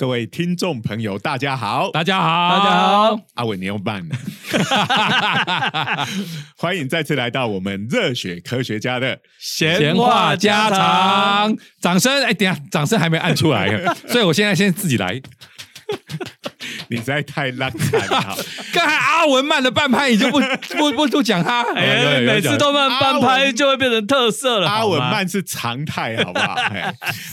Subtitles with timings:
[0.00, 4.16] 各位听众朋友，大家好，大家好，大家好，阿伟你又办了，
[6.56, 12.24] 欢迎再次来到我们热血科学家的闲话家常，掌声！
[12.24, 13.68] 哎，等下，掌声还没按出来，
[14.08, 15.20] 所以我现在先自己来。
[16.88, 18.38] 你实在太浪惨了，
[18.72, 20.40] 刚才阿文慢了半拍，你就不
[20.78, 24.66] 不不不讲他，哎，每次都慢半拍就会变成特色了。
[24.66, 26.56] 阿文慢是常态，好不好？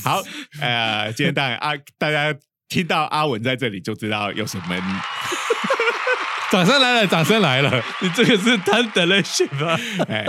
[0.04, 0.21] 好，
[0.59, 2.35] 呃，今天当然阿大家。
[2.70, 4.63] 听到阿文在这里，就知道有什么。
[6.49, 7.84] 掌声来了，掌声来了！
[8.02, 9.77] 你这个是单的类型吗？
[10.07, 10.26] 哎，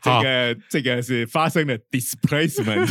[0.00, 2.86] 这个这个是发生了 displacement，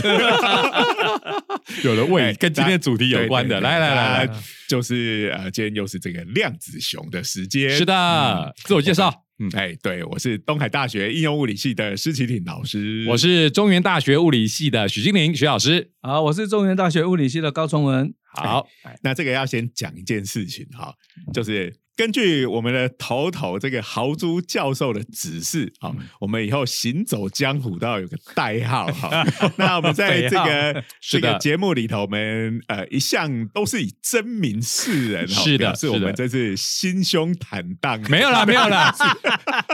[1.86, 3.62] 有了位跟今天主题有关的。
[3.62, 4.30] 来来来，
[4.68, 7.70] 就是呃，今天又是这个量子熊的时间。
[7.70, 9.24] 是的，自我介绍。
[9.40, 18.14] 嗯，哎，对我是东海大学应用物理系的施启挺老师，我是中原大学物理系的许金玲许老师，好，我是中原大学物理系的高崇文。
[18.34, 18.68] 好，
[19.02, 20.96] 那这个要先讲一件事情哈，
[21.34, 21.81] 就是。
[21.96, 29.24] 根据我们的头头这个豪猪教授的指示啊，我们以后行走江湖都要有个代号哈。
[29.58, 38.02] 那我们在这个这个节目里头，我们呃一向都是以真名示人，是的，是我们这是心胸坦荡。
[38.10, 38.96] 没有啦， 没有啦。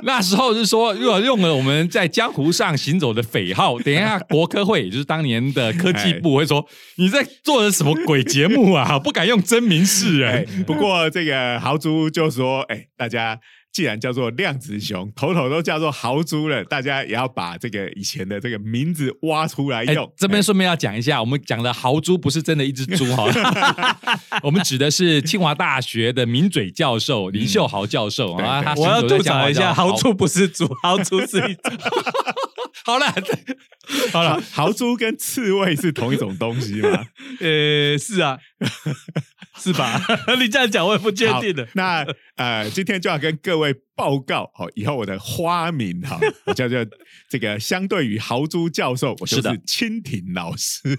[0.03, 8.99] 那时候是说，如果用了我们在江湖上行走的匪号，等一下国科会，也就是当年的科技部会说你在做的什么鬼节目啊？
[8.99, 10.65] 不敢用真名示人。
[10.65, 12.06] 不过这个豪猪。
[12.09, 13.39] 就说：“哎，大家
[13.71, 20.11] 既然叫做量子熊，头头都叫做豪猪了，大家也要把这个以前的这个名字挖出来用。
[20.17, 23.25] 这边顺便要讲一下，我们讲的豪猪不是真的一只猪哈，
[24.43, 28.73] 我们指的是清华大学的名嘴教授林秀豪教授啊。
[28.77, 31.61] 我要吐槽一下，豪猪不是猪，豪猪是一只。
[32.85, 33.05] 好了，
[34.13, 37.05] 好了，豪猪跟刺猬是同一种东西吗？
[37.41, 38.37] 呃，是啊。”
[39.59, 40.01] 是吧？
[40.39, 41.67] 你这样讲我也不确定的。
[41.73, 46.85] 那呃，今天就要跟各位报告，好，以后我的花名哈， 我叫做
[47.29, 50.97] 这个，相对于豪猪教授，我就是蜻蜓老师。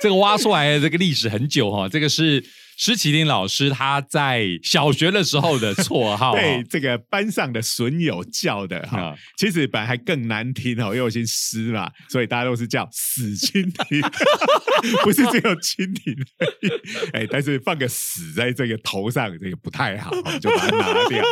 [0.00, 2.44] 这个挖出来的这个历史很久哈，这个是。
[2.76, 14.00] 施启林老师他在小学的时候的绰号， 被这个班上的损友叫的哈，其实本来还更难听哦，因为我姓施嘛，所以大家都是叫死蜻蜓，
[15.04, 16.16] 不是只有蜻蜓，
[17.12, 20.10] 哎，但是放个死在这个头上，这个不太好，
[20.40, 21.24] 就把它拿掉。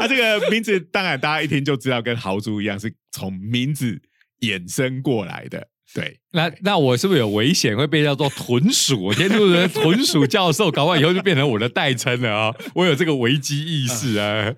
[0.00, 4.00] 那这个名字当然大家一听就知道，跟豪猪一样，是从名字
[4.40, 5.68] 衍生过来的。
[5.92, 9.06] 对，那那我是不是有危险会被叫做豚鼠？
[9.06, 12.54] 我天，就是人豚鼠教授，搞完以后就变成我的代称了啊！
[12.74, 14.54] 我有这个危机意识啊！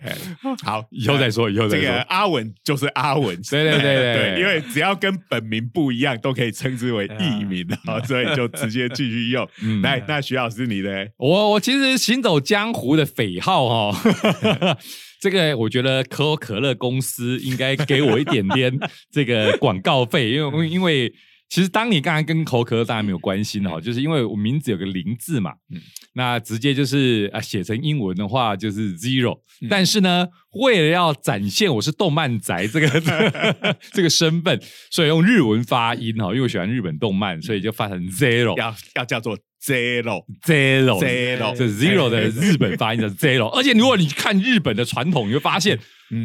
[0.62, 1.86] 好，以后再说，以后再说。
[1.86, 9.48] 这个阿文就是阿文，对对对对，因为只要跟本名不一样，都可以称之为艺名啊， 所以就直接继续用。
[9.82, 10.90] 来，那徐老师你呢？
[11.16, 14.78] 我我其实行走江湖的匪号哈。
[15.22, 18.76] 这个我觉得可口可乐公司应该给我一点点
[19.08, 21.08] 这个广告费，因为因为
[21.48, 25.52] 其实当你刚才跟可口可乐当然没有关系哈，就是因为我名字有个零字嘛，
[26.14, 29.38] 那直接就是啊写成英文的话就是 zero，
[29.70, 32.88] 但是呢为了要展现我是动漫宅这个
[33.92, 39.38] 这个身份，所以用日文发音哈，因为我喜欢日本动漫，所以就发成 zero， 要要叫做。
[39.64, 45.78] Zero zero zero，这 zero 的日本发音的 zero，而且如果你看日本的传统，你会发现。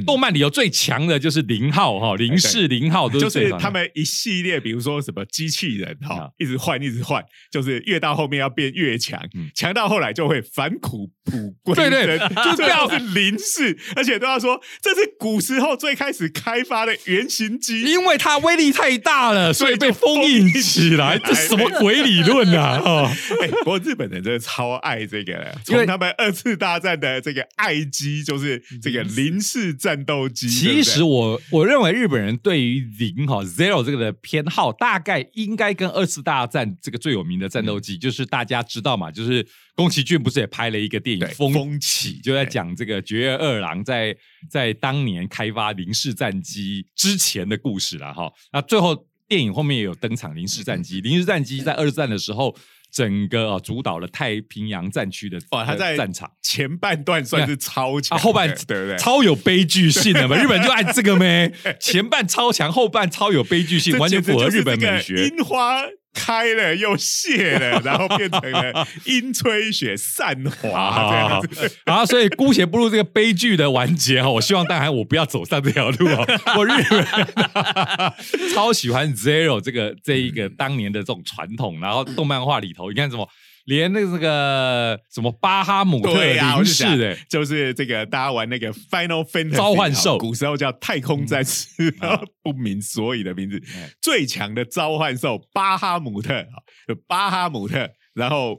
[0.06, 9.20] 动漫里有最强的就是零号哈，零式零号都是就是他们一系列，比如说什么机器人哈，一直换一直换，就是越到后面要变越强，
[9.56, 11.76] 强到后来就会返璞补归。
[11.76, 21.18] 对对， 就这样是零式，而且都要说这是古时候最开始开发的原型机，因为它威力太大了，所以被封印起来。
[21.20, 22.82] 这什么鬼理论啊？
[22.84, 23.10] 哦，
[23.64, 29.77] 不过日本人真的超爱这个，因为他们二次大战的这个爱机就是这个零式。
[29.78, 44.16] 战斗机，其实我我认为日本人对于零哈 zero 这个的偏好，大概应该跟二次大战这个最有名的战斗机，就是大家知道嘛，就是宫崎骏不是也拍了一个电影《风起》，就在讲这个绝月二郎在
[44.50, 48.32] 在当年开发零式战机之前的故事了哈。
[48.52, 52.56] 那最后电影后面也有登场零式战机，零式战机在二战的时候。
[52.98, 58.98] 整个啊，主导了太平洋战区的哦，他在战场前半段算是超强，后半对不对？
[58.98, 61.54] 超有悲剧性的嘛， 日本就爱这个咩？
[61.80, 65.28] 前半超强，后半超有悲剧性， 完全符合日本美学。
[65.28, 71.78] 樱花开了又谢了，然后变成了阴吹雪散华这样子。
[71.86, 76.26] 啊，所以姑且不入这个悲剧的完结哈，我希望当然我不要走上这条路哦。
[76.58, 83.28] 我日本人超喜欢 Zero 这个这一个当年的这种传统，然后动漫画里头，你看什么？
[83.68, 91.70] 连那个这个什么巴哈姆特林氏的，就是这个大家玩那个 Final Fantasy 召唤兽，古时候叫太空战士，
[92.44, 93.62] 不明所以的名字，
[94.02, 96.64] 最强的召唤兽巴哈姆特啊，
[97.08, 98.58] 巴哈姆特，然后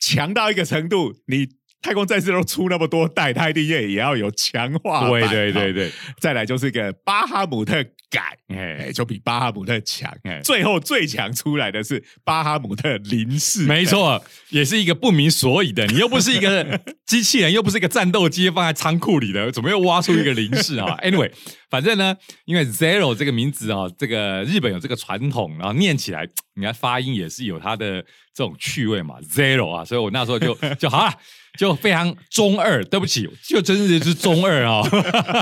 [0.00, 1.46] 强到一个程度，你。
[1.86, 7.80] 太空战士都出那么多代，他一定也也要有强化对对对对，再来就是个巴哈姆特
[8.10, 10.12] 改，哎，就比巴哈姆特强。
[10.42, 15.86] 最后最强出来的是巴哈姆特零式，没错，也是一个不明所以的。
[15.86, 20.98] 你又不是一个 机器人，又不是一个战斗机，放在仓库里的，怎么又挖出一个零式啊？
[21.06, 21.30] Anyway，
[21.70, 22.16] 反正呢，
[22.46, 28.02] 因为 Zero 这个名字啊，这个日本有这个传统，然后念起来，你看发音也是有它的
[28.34, 31.14] 这种趣味嘛，Zero 啊，所以我那时候就就好了。
[31.58, 34.82] 就非常中二，对不起，就真的是中二啊！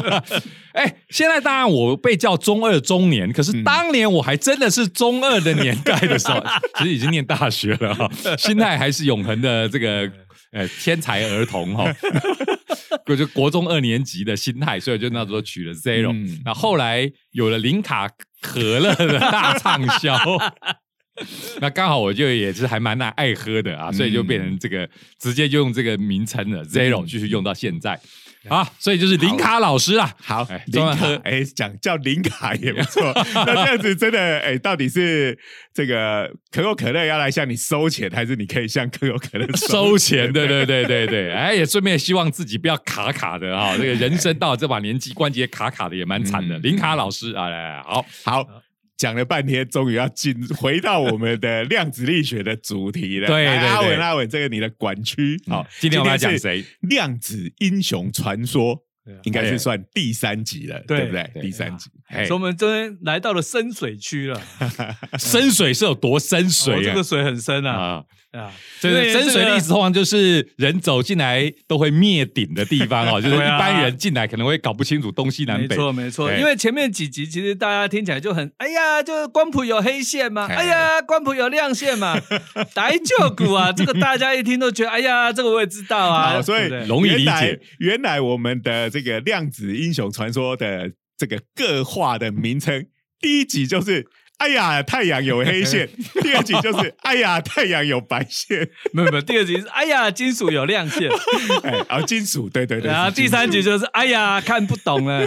[0.74, 6.42] 哎，现在当然我被叫中二中年，可是当年我还真的是中二的年代的时候，
[6.78, 10.10] 其实已经念大学了哈，心态还是永恒的这个
[10.52, 11.84] 呃天才儿童哈，
[13.16, 16.12] 就国中二年级的心态，所以就那时候取了 Zero，
[16.44, 18.08] 那后来有了零卡
[18.40, 20.16] 可乐的大畅销。
[21.60, 24.88] 那刚好我就也是还蛮爱爱喝的啊，所以就变成这个
[25.18, 27.98] 直接就用这个名称了，Zero 继续用到现在。
[28.48, 33.02] 啊，所以就是林卡老师啊，好，林卡，哎，讲叫林卡也不错。
[33.34, 35.38] 那这样子真的，哎，到底是
[35.72, 40.30] 这个可口可乐要来向你收钱，还是你可以向可口可乐收钱？
[40.30, 46.58] 对对对对对，哎，也顺便希望自己不要卡卡的啊，这个人生到这把年纪，关节卡卡的也蛮惨的。
[46.58, 48.04] 林卡老师啊，来，好。
[48.24, 48.63] 好。
[49.04, 53.26] 讲了半天，终于要进回到我们的量子力学的主题了。
[53.26, 56.64] 对对对，阿伟阿伟，这个你的管区好，今天我们要讲谁？
[56.80, 58.82] 量子英雄传说
[59.24, 61.30] 应该是算第三集了，对不对？
[61.42, 64.40] 第三集，所以我们这边来到了深水区了。
[65.18, 66.82] 深水是有多深水？
[66.84, 68.04] 这个水很深啊。
[68.34, 75.68] 啊，就是深水的意思，通常就是人走进来都会灭顶的地方哦， 就是一般人进来可能会搞不清楚东西南北。
[75.68, 76.32] 没错，没错。
[76.34, 82.20] 因为前面几集其实大家听起来就很，哎呀，就是光谱有黑线嘛，哎呀，光谱有亮线嘛，
[82.74, 87.60] 白旧股啊，这个大家一听都觉得，哎呀，这个我也知道啊，所以容易理解。
[87.78, 92.86] 原来我们的这个量子英雄传说的这个各化的名称，
[93.20, 94.06] 第一集就是。
[94.36, 95.88] 哎呀，太阳有黑线。
[96.20, 98.68] 第二集就是哎呀，太阳有白线。
[98.92, 101.08] 没有没有，第二集是哎呀，金属有亮线。
[101.62, 102.90] 哎，然后金属，对对对。
[102.90, 105.24] 然后第三集就是哎呀，看不懂了。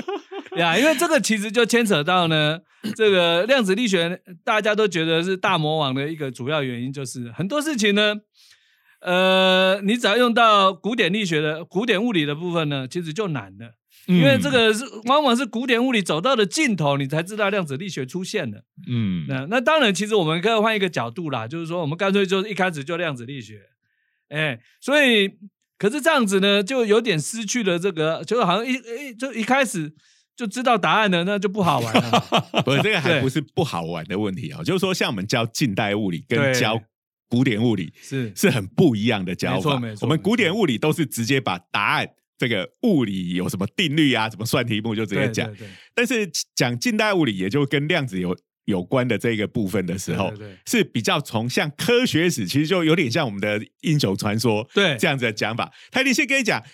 [0.56, 2.58] 呀，因为这个其实就牵扯到呢，
[2.94, 8.14] 这个量子力学，大家都觉得是大魔王的一个主要原因，就是很多事情呢，
[9.00, 13.79] 呃，你只要用到古典力学的古典物理的部分呢，其实就难了。
[14.06, 18.64] 因为这个是往往是古典物理走到了尽头，你才知道量子力学出现了。
[18.88, 23.60] 嗯，那那当然，其实我们可以换一个角度啦，就是说，我们干脆就是一开始就量子力学。
[24.30, 25.30] 哎，所以
[25.78, 29.92] 可是这样子呢，就有点失去了这个，就好像一一就一开始
[30.36, 32.20] 就知道答案的，那就不好玩了。
[32.64, 36.80] 不，这个还不是不好玩的问题啊，就是说，像我们教近代物理跟教
[37.28, 39.80] 古典物理是是很不一样的教法。
[40.00, 42.08] 我们古典物理都是直接把答案。
[42.40, 44.26] 这个物理有什么定律啊？
[44.26, 45.54] 怎么算题目就直接讲。
[45.94, 50.32] 但是讲近代物理，也就跟量子有有关的这个部分的时候，
[50.64, 55.70] 是比较从像科学史，其实就有点像我们的英雄传说，对这样子的讲法。
[55.90, 56.64] 他先跟你讲，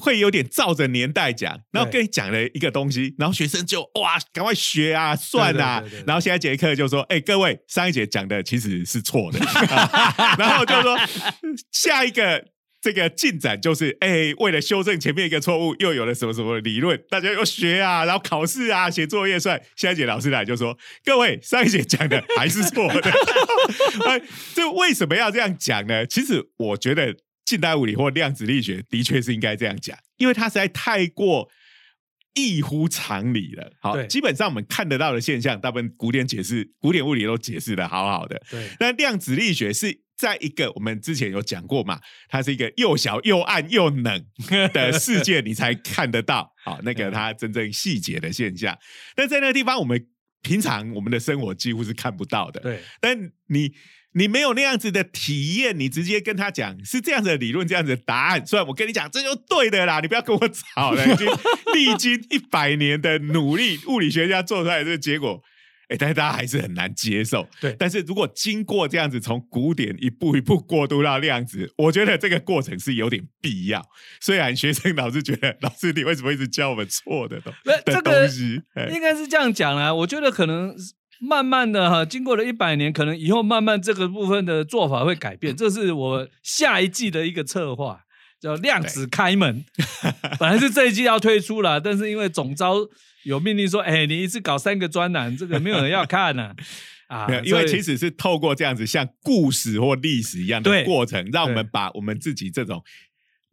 [0.00, 5.80] 会有点照着年代讲，然后跟你讲了一个东西，然后学生就哇，赶快学啊，算啊。
[6.04, 9.38] 然后现在节课就说，哎，各位上一节讲的其实是错的，
[10.36, 10.98] 然后就说
[11.70, 12.44] 下一个。
[12.86, 19.60] 这个进展就是，哎，为了修正前面一个错误，又有了什么什么理论，大家又学啊，然后考试啊，写作业算。
[19.74, 23.10] 下一节老师来就说：“各位，上一节讲的还是错的。
[24.54, 26.06] ”这为什么要这样讲呢？
[26.06, 31.50] 其实我觉得近代物理或量子力学的确是应该这样讲，因为它实在太过
[32.34, 33.72] 异乎常理了。
[33.80, 38.40] 好，基本上我们看得到的现象，大部分古典解释、古典物理都解释的好好的。
[38.48, 40.05] 对，那量子力学是。
[40.16, 44.26] 在一个我们之前有讲过嘛，它是一个又小又暗又冷
[44.72, 48.76] 的世界，你才看得到 啊，那个它真正细节的现象。
[49.14, 50.06] 但在那个地方，我们
[50.42, 52.60] 平常我们的生活几乎是看不到的。
[52.60, 53.72] 对，但你
[54.12, 58.46] 你没有那样子的体验，你直接跟他讲是这样子的理论，这样子的答案。
[58.46, 61.26] 虽然我跟你讲这就对的啦，你不要跟我吵了，已经
[61.74, 65.42] 历经一百年的努力，物理学家做出来的这个结果。
[65.88, 67.46] 哎，但是大家还是很难接受。
[67.60, 73.82] 对但是如果经过这样子从古典一步一步过渡到量子，我觉得这个过程是有点必要。
[74.20, 78.62] 虽然学生老是觉得老师你为什么一直教我们错的东那的这个东西？
[78.74, 79.94] 哎应该是这样讲啦。
[79.94, 80.74] 我觉得可能
[81.20, 85.54] 慢慢的哈，经过了一百年，可能以后慢慢这个部分的做法会改变。
[85.56, 88.00] 这是我下一季的一个策划，
[88.46, 89.64] 叫量子开门。
[90.38, 92.76] 本来是这一季要推出了，但是因为总招
[93.24, 96.54] 有命令说，哎，你一次搞三个专栏，这个没有人要看呢、
[97.08, 97.26] 啊。
[97.26, 102.82] 没有，因为其实实是透过这样子像故事或历史一样的过程，让我们把我们自己这种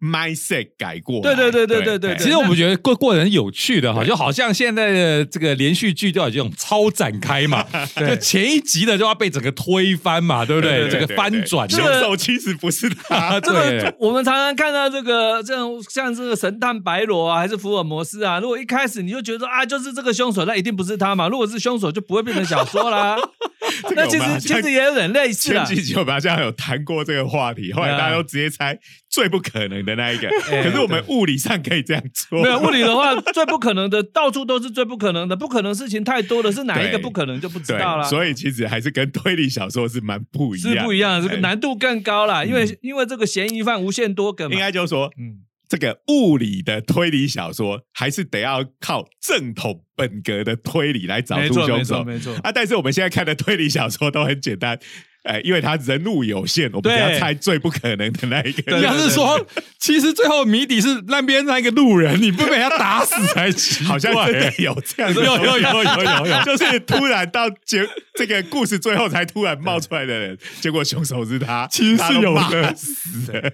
[0.03, 1.21] mindset 改过来。
[1.21, 10.89] 对对对对对对哎其实我们觉得过过程有趣的哈，就好像现在的这个连续剧都有这种超展开嘛， 就前一集的就要被整个推翻嘛，对不对？
[10.89, 13.39] 这个翻转，凶这个手其实不是他。
[13.39, 21.27] 这个我们常常看到这个这种像这个神探白罗啊，还是福尔摩斯啊，如果一开始你就觉得说啊，就是这个凶手，那一定不是他嘛。
[21.29, 23.15] 如果是凶手，就不会变成小说啦。
[23.95, 25.63] 那其实其实也有点类似前啦。
[25.63, 28.77] 几集我们好像有谈过这个话题，后来大家都直接猜
[29.13, 32.41] 最不可能的那一个， 哎可是我们物理上可以这样做。
[32.41, 38.03] 没有物理的话，最不可能的到处都是最不可能的，不可能事情太多了，是哪一个不可能就不知对道了。
[38.05, 44.59] 所以其实还是跟推理小说是蛮不一样的，是不一样的，这个哎难度更高了，因为因为这个嫌疑犯无限多个嘛应。
[44.59, 52.33] 该就是说，嗯，这个物理的推理小说还是得要靠正统本格的推理来找没错没出凶手错没错。
[52.41, 52.51] 啊。
[52.51, 54.79] 但是我们现在看的推理小说都很简单，
[55.23, 57.19] 呃，因为他人物有限，我们只要对。
[57.19, 58.61] 猜最不可能的那一个。
[58.63, 59.39] 对你要是说，
[59.79, 63.87] 其实最后谜底是那边那个路人，你不被他打死才奇怪。
[63.93, 66.25] 好像真的有这样的有，有有有有。
[66.27, 72.75] 有 就是突然到结这个故事最后才突然冒出来的人，结果凶手是他，其实是有的。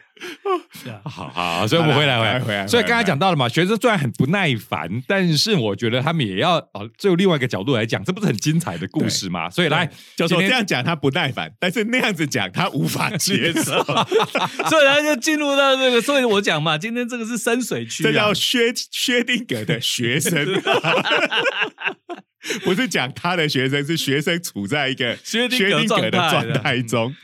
[1.03, 9.49] 好好，所以我们回来回来回来所以刚才讲到了嘛，学生虽然很不耐烦，但是我觉得他们也要哦，就另外一个角度来讲，这不是很精彩的故事嘛？
[9.49, 13.84] 所以来就说今天这样讲他不耐烦，但是那样子讲他无法接受，
[14.70, 18.34] 所以他就进入到这个，所以我讲嘛，今天这个是深水区啊这叫。
[18.34, 20.34] 薛薛定谔的学生。
[22.65, 27.15] 不是讲他的学生，是学生处在一个薛定谔的状态中，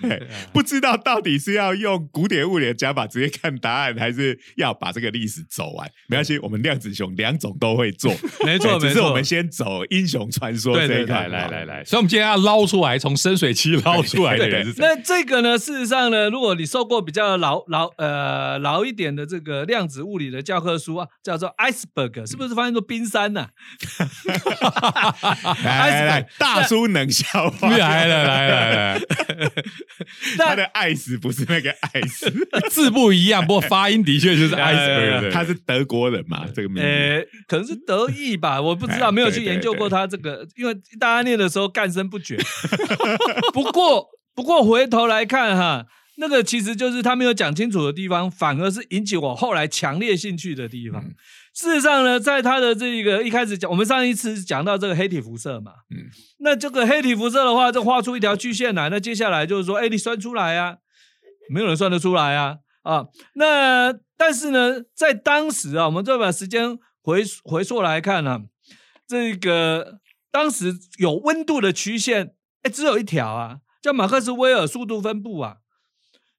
[0.54, 5.90] 不知道到底是要用古典物理的讲法直接看答案，还是要把这个历史走完。
[6.08, 8.12] 没关系，我们量子熊两种都会做，
[8.46, 11.26] 没错没错只是我们先走英雄传说这一块。
[11.26, 14.82] 来来来来，所以我们今天要捞出来，从深水区捞出来的人是谁？
[14.82, 23.48] 那这个呢，事实上呢，如果你受过比较老老呃老一点的这个量子物理的教科书啊，叫做 iceberg，是不是翻译作冰山呐、
[25.64, 29.02] 来来来，大叔能笑话， 来了来了来了，
[30.38, 32.32] 他的爱死不是那个爱死，
[32.70, 35.32] 字不一样，不过发音的确就是 iceberg 的。
[35.32, 36.46] 他是德国人嘛？
[36.54, 36.88] 这个名字。
[36.88, 42.38] 呃，可能是德意吧，我不知道，哎没有去研究过他这个，因为大家念的时候干声不绝。
[43.54, 45.86] 不过，不过回头来看哈，
[46.18, 51.02] 那个其实就是他没有讲清楚的地方，反而是引起我后来强烈兴趣的地方。
[51.02, 51.16] 嗯
[51.56, 56.10] 事实上呢，在他的这个一开始讲，我们上一次讲到这个黑体辐射嘛，嗯嗯，
[56.40, 60.76] 那这个黑体辐射的话，就画出一条曲线来，那接下来就是说，哎，你算出来啊，
[61.50, 68.42] 没有人算得出来啊，啊，那但是呢，在当时啊，我们再把时间回回溯来看啊，
[69.08, 72.34] 这个当时有温度的曲线，
[72.64, 75.60] 哎，只有一条啊，叫马克斯威尔速度分布啊。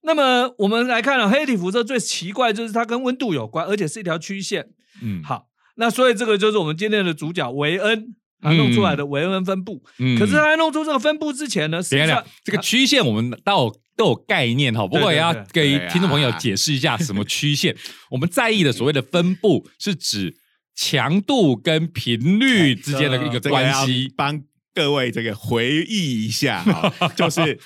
[0.01, 4.69] 那么我们来看啊，黑体辐射最奇怪就是它跟温度有关，而且是一条曲线。
[5.01, 9.83] 嗯，好，那所以这个就是我们今天的主角维恩他弄出来的维恩分布。
[9.99, 17.75] 嗯可是他在弄出这个分布之前呢，实等一下际上，这个曲线我们都有都有概念哈，不过也要给听众朋友解释一下什么曲线。
[18.11, 20.35] 我们在意的所谓的分布是指
[20.75, 24.13] 强度跟频率之间的一个关系。
[24.15, 24.39] 帮
[24.75, 27.59] 各位这个回忆一下哈、 就是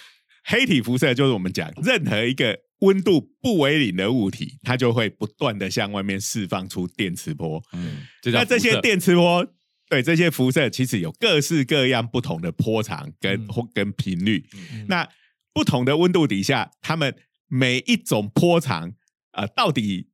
[0.46, 7.64] 黑体辐射，就是我们讲任何一个温度不为零的物体，它就会不断的向外面释放出电磁波。
[7.74, 9.48] 嗯，那这些电磁波，
[9.90, 14.46] 对这些辐射其实有各式各样不同的波长跟、嗯或跟频率。
[14.54, 15.08] 嗯那
[15.54, 17.14] 不同的温度底下，它们
[17.48, 18.94] 每一种波长，
[19.34, 20.08] 呃，到底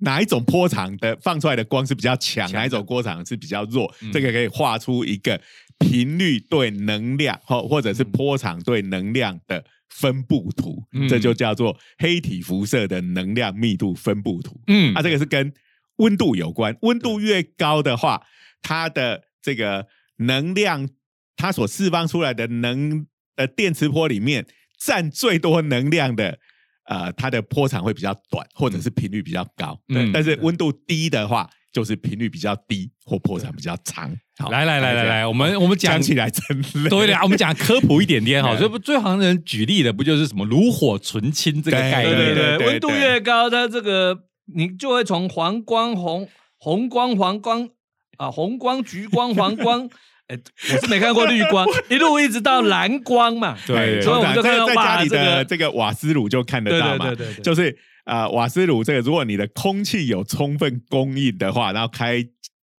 [0.00, 3.94] 哪一种波长的放出来的光是比较强，哪一种波长是比较弱？
[4.00, 5.40] 嗯这个可以画出一个
[5.78, 11.08] 频率对能量，或或者是波长对能量的分布图，嗯。
[11.08, 14.60] 这就叫做黑体辐射的能量密度分布图。
[14.66, 14.94] 嗯。
[14.94, 15.52] 啊，这个是跟
[15.96, 18.22] 温度有关，温度越高的话，
[18.62, 20.88] 它的这个能量，
[21.36, 23.06] 它所释放出来的能
[23.36, 24.46] 的电磁波里面
[24.78, 26.38] 占最多能量的，
[26.86, 29.80] 呃，它的波长会比较短，或者是频率比较高。
[29.88, 34.14] 嗯但是温度低的话，就是频率比较低或破产比较长。
[34.38, 36.90] 好，来来来来来，我们我们讲讲起来真累。
[36.90, 42.16] 对的，我们讲科普一点点哈， 对所以不最常人举例的不就是什么炉火纯青这个概念？
[42.16, 44.16] 对对对，温度越高，它这个
[44.54, 47.68] 你就会从黄光、红红光、黄光
[48.16, 49.88] 啊，红光、橘光、黄光，
[50.28, 50.38] 哎，
[50.72, 53.56] 我是没看过绿光， 一路一直到蓝光嘛。
[53.66, 62.24] 对所以我们就看到在哇家里的这个这个瓦斯炉就看得到嘛，对对对对对就是呃瓦斯炉这个，如果你的空气有充分供应的话，然后开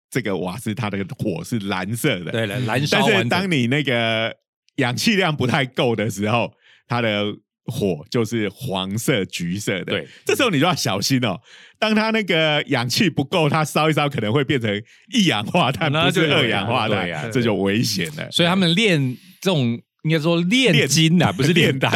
[0.09, 3.29] 这个瓦斯，它的火是蓝色的，对了，燃烧但是。
[3.29, 4.35] 当你那个
[4.75, 6.53] 氧气量不太够的时候，
[6.87, 7.25] 它的
[7.65, 9.85] 火就是黄色、橘色的。
[9.85, 11.39] 对，这时候你就要小心哦。
[11.79, 18.29] 当它那个氧气不够，它烧一烧可能会变成一氧化碳，不那就是二氧化碳，呀这就危险了。
[18.31, 21.91] 所以他们练这种应该说炼金啊，不是炼丹。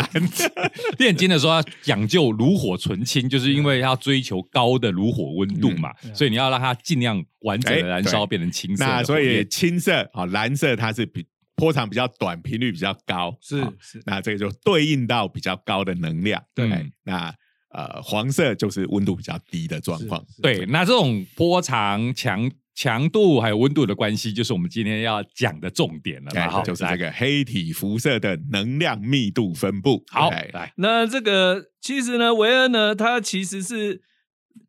[0.97, 14.01] 炼金的时候要讲究炉火纯青，就是因为要追求高的炉火温度嘛，嗯所以你要让它尽量完整的燃烧，变成青色那所以青色好，蓝色它是比波长比较短，频率比较高，是好是。
[14.05, 16.41] 那这个就对应到比较高的能量。
[16.55, 16.71] 对。
[16.71, 17.33] 哎那
[17.69, 20.23] 呃黄色就是温度比较低的状况。
[20.33, 20.41] 是。
[20.41, 30.03] 对，那这种波长、强强度还有温度的关系，就是我们今天要讲的重点了好，就是这个黑体辐射的能量密度分布。
[30.11, 34.03] 好哎来，那这个其实呢，维恩呢，他其实是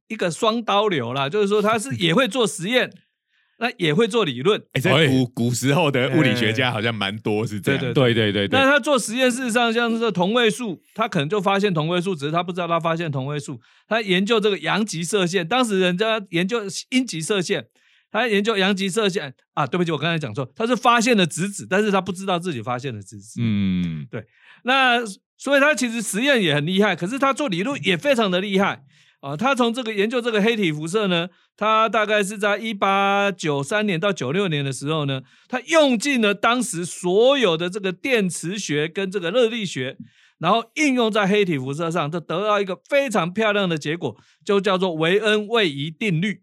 [0.08, 2.90] 一个双刀流啦，就是说他是也会做实验，
[3.60, 4.58] 那也会做理论。
[4.72, 7.80] 哎，在哎古古时候的物理学家好像蛮多是这样。
[7.92, 13.60] 对对对对对那，他做实验，事实上像是同位素，他可能就发现同位素，只是他不知道他发现同位素。
[13.86, 17.66] 他研究这个阳极射线，当时人家研究阴极射线，
[18.10, 23.40] 他研究阳极射线啊，对不起，我刚才讲错，他是发现了质子，但是他不知道自己发现了质子。
[23.42, 24.24] 嗯，对
[24.64, 25.04] 那
[25.36, 28.82] 所以他其实实验也很厉害，可是他做理论也非常的厉害
[29.20, 29.36] 啊。
[29.36, 39.96] 他从这个研究这个黑体辐射呢，他大概是在一八九三年到九六年的时候呢，他用尽了当时所有的这个电磁学跟这个热力学，
[40.38, 46.42] 然后应用在黑体辐射上，就得到一个非常漂亮的结果，就叫做维恩位移定律。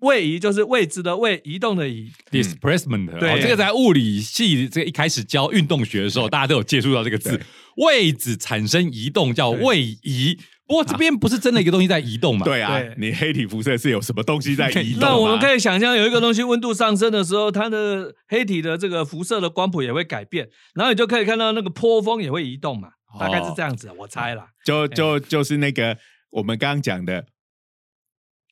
[0.00, 2.10] 位移就是位置的位，移动的移。
[2.30, 7.40] displacement，对哦，这个在物理系这个一开始教运动学的时候，大家都有接触到这个字，
[7.76, 10.38] 位置产生移动叫位移。
[10.68, 12.44] 不过这边不是真的一个东西在移动嘛？
[12.44, 15.08] 对啊，你黑体辐射是有什么东西在移动吗？
[15.08, 24.48] 那我们可以想象，有一个东西温度上升的时候，它的黑体的这个辐射的光谱也会改变，然后你就可以看到那个波峰也会移动嘛，哦大概是这样子，我猜啦。
[24.64, 25.96] 就就就是那个
[26.30, 27.24] 我们刚刚讲的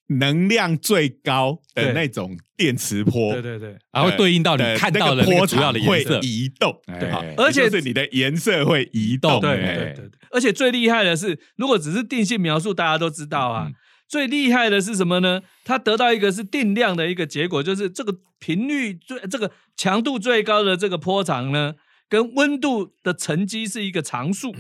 [0.07, 6.21] 能量最高的那种电磁波，对对对，然后对应到你看到的波那个主要的长会颜色。
[6.23, 13.67] 移动，对而且是你的颜色会移动，对哎对对对，而且最厉害的是，如果只是定性描述，大家都知道啊。
[13.69, 13.75] 嗯
[14.07, 15.41] 最厉害的是什么呢？
[15.65, 21.75] 它得到一个是定量的一个结果，就是这个频率最这个强度最高的这个波长呢，
[22.09, 24.53] 跟温度的乘积是一个常数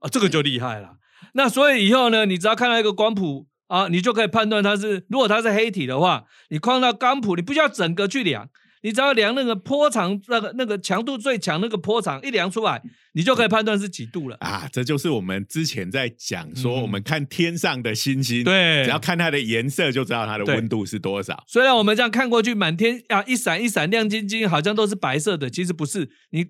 [0.00, 0.96] 啊，这个就厉害了。
[1.34, 8.48] 那所以以后呢，你只要看到一个光谱啊，你就可以判断它是，如果它是黑体的话，你框到钢谱，你不需要整个去量，
[8.82, 14.36] 你只要量那个波长，那个那个强度最强那个波长一量出来，你就可以判断是几度了。
[14.40, 21.44] 啊，这就是我们之前在讲说，嗯我们看天上的星星，对只要看它的颜色就知道它的温度是多少。
[21.46, 26.08] 虽然我们这样看过去，满天啊一闪一闪亮晶晶，好像都是白色的，其实不是。
[26.30, 26.46] 你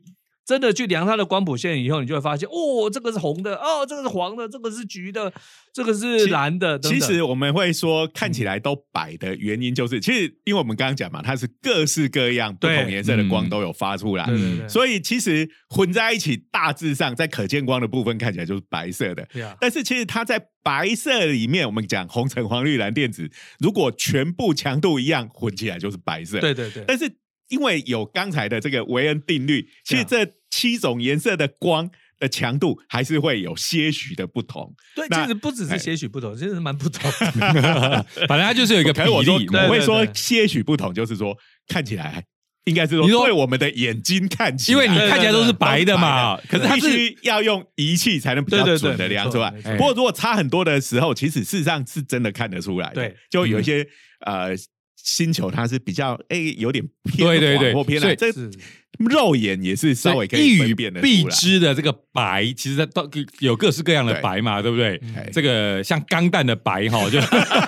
[0.48, 5.30] 真的去量它的光谱线以后，你就会发现，哦，这个是红的，哦，这个是黄的，这个是橘的，
[5.74, 6.78] 这个是蓝的。
[6.78, 14.26] 等其实我们会说看起来都白的原因，就是其实因为我们刚刚讲嘛，它是各式各样不同颜色的光嗯都有发出来，
[14.66, 19.22] 所以其实混在一起，大致上在可见光的部分看起来就是白色的。
[19.44, 26.40] 啊，但是其实它在白色里面，我们讲红橙黄绿蓝靛紫，如果全部强度一样混起来就是白色。
[26.40, 27.04] 对对对，但是
[27.48, 34.74] 因为有刚才的这个维恩定律，其实对这七种颜色的光的强度还是会有些许的不同。
[34.94, 37.11] 对，其实不只是些许不同，其实蛮不同。
[38.28, 41.37] 反正它就是有一个比可是我说我会说些许不同，就是说
[41.68, 42.24] 看起来
[42.64, 49.50] 应该是说你说对我们的眼睛看起来，因为你看起来都是白的嘛，可是它是须要用仪器才能比较准的量出来。
[49.76, 52.94] 不过如果差很多的时候，其实事实上是真的看得出来的。
[52.94, 53.87] 对，就有一些
[54.26, 54.54] 呃
[55.02, 58.50] 星球它是比较哎有点偏对对对偏所以蓝，这是
[58.98, 63.08] 肉眼也是稍微可以一辨的蔽之的这个白，其实它都
[63.38, 65.00] 有各式各样的白嘛，对不对？
[65.16, 67.20] 哎这个像钢弹的白哈， 就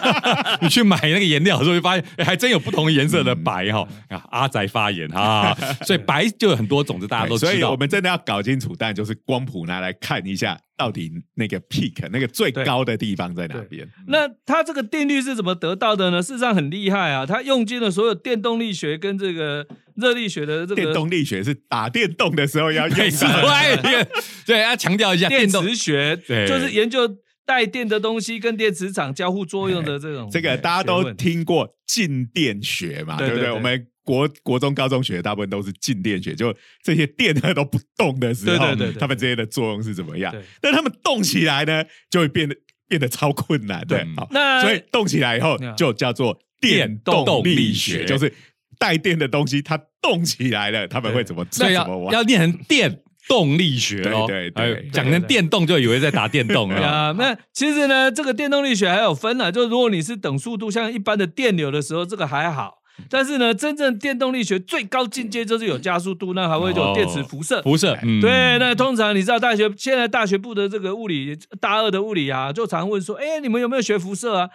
[0.60, 3.86] 你去买那个颜料的时候，会发现哎还真有不同颜色的白哈。
[4.10, 7.52] 嗯啊，阿宅发言啊，所以白就有很多种，这大家都知道。
[7.52, 13.86] 所以我们真的要搞清楚，但就是光谱拿来看一下，到底那个 peak 那个最高的地方在哪边。
[14.06, 16.22] 那它这个定律是怎么得到的呢？
[16.22, 19.66] 事实上很厉害啊，它用尽了所有电动力学跟这个
[19.96, 24.06] 热力学的这电个动力学是打电动的时候要用的，对
[24.46, 26.48] 对，要强调一下电磁学，对。
[26.48, 27.06] 就是研究
[27.44, 33.52] 带电的东西跟电磁场交互作用的这种这个大家都听过静电学嘛，对不对。
[33.52, 40.42] 我们国国中、高中学的大部分都是静电学，就这些电呢都不动的时候，对对对对它们之间的作用是怎么样对？
[40.60, 42.56] 但它们动起来呢，就会变得
[42.88, 44.06] 变得超困难的对。
[44.16, 48.32] 好，那所以动起来以后嗯就叫做电动力力学，就是
[48.78, 52.12] 带电的东西它动起来了，他们会怎么怎么玩？
[52.12, 54.24] 要念成电动力学哦。
[54.26, 56.84] 对对讲成电动就以为在打电动了。
[56.84, 62.79] 啊， 那其实呢，这个电动力学还有分啊，就如果你是等速度像一般的电流的时候，这个还好。
[63.08, 67.62] 但是呢，真正电动力学最高境界就是有加速度，那还会有电磁辐射。
[67.62, 74.50] 辐射，嗯对，那通常你知道大学现在大学部的这个物理大二的物理啊，就常问说，哎，你们有没有学辐射啊？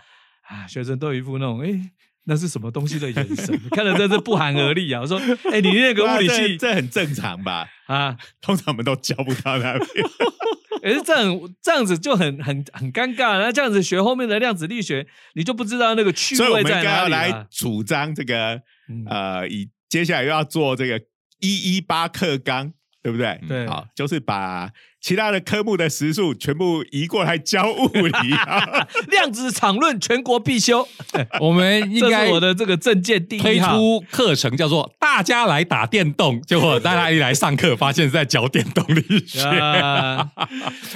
[0.47, 1.69] 啊，学生都有一副那种，哎，
[2.25, 5.01] 那是什么东西的眼神， 看了真是不寒而栗啊。
[5.01, 5.19] 我说，
[5.51, 7.67] 哎，你那个物理系这很正常吧？
[7.88, 9.86] 啊，通常我们都教不到那边。
[10.86, 17.48] 可是这样这样子就很很很尴尬，那这样子学后面的量子力学，你就不知道那个趣所以我味在哪里了来。
[17.50, 21.02] 主张这个嗯呃，以接下来又要做这个
[21.39, 22.71] 一一八克纲，
[23.06, 23.39] 对不对？
[23.48, 24.68] 对好，就是把
[25.00, 28.88] 其他的科目的时数全部移过来教物理啊。
[29.12, 30.88] 量子场论全国必修，
[31.39, 33.68] 我们应这该我的这个证件第推一推。
[33.68, 39.44] 出课程叫做“大家来打电动”，结果大家一来上课，发现是在教电动力学。
[39.46, 40.28] 啊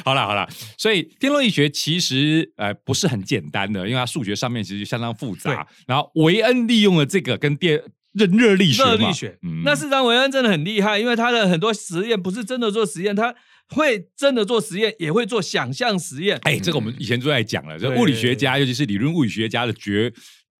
[0.03, 5.67] 好了好了，所以电动力学其实呃不是很简单的，因为它数学上面其实相当复杂。
[5.85, 7.79] 然后维恩利用了这个跟电
[8.13, 13.33] 热热力学，热力学，嗯那事实上韦恩真的很厉害，因为他的很多实验不是真的做实验，他
[13.69, 16.39] 会真的做实验，也会做想象实验。
[16.43, 20.11] 哎，这个我们以前就在讲了，就对物理学家，尤其是理论物理学家的绝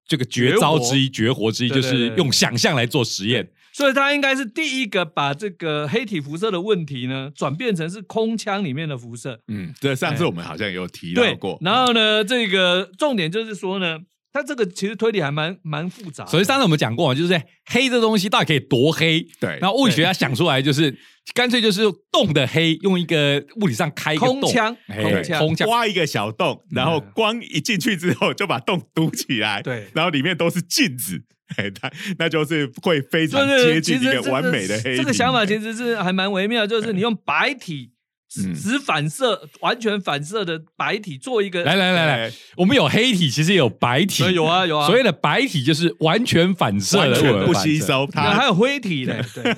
[0.07, 3.49] 这个绝招之一、绝活之一，就是用想象来做实验。
[3.71, 9.39] 所以他应该是第一个把这个黑体辐射的问题呢，转变成是空腔里面的辐射。
[9.47, 11.57] 嗯，对上次我们好像有提到对过，。
[11.61, 13.99] 然后呢，这个重点就是说呢，
[14.31, 16.29] 他这个其实推理还蛮蛮复杂的。
[16.29, 19.25] 所以上次我们讲过嘛，就是黑这东西到底可以多黑？
[19.39, 20.95] 对然后物理学家想出来就是
[21.33, 25.67] 干脆就是洞的黑，用一个物理上开一个洞空腔哎空腔。
[25.67, 31.21] 挖一个小洞，然后光一进去之后就把洞堵起来，对然后里面都是镜子，
[31.57, 34.95] 哎，那那就是会非常接近一个完美的黑。
[34.95, 37.98] 这个想法其实是还蛮微妙，就是你用白体嗯
[38.29, 48.31] 只反射、完全反射的白体做一个来来来来，我们有黑体，其实也有白体，有啊 有啊所谓的白体就是完全反射的，完全不吸收它。
[48.31, 49.55] 还有灰体嘞，对，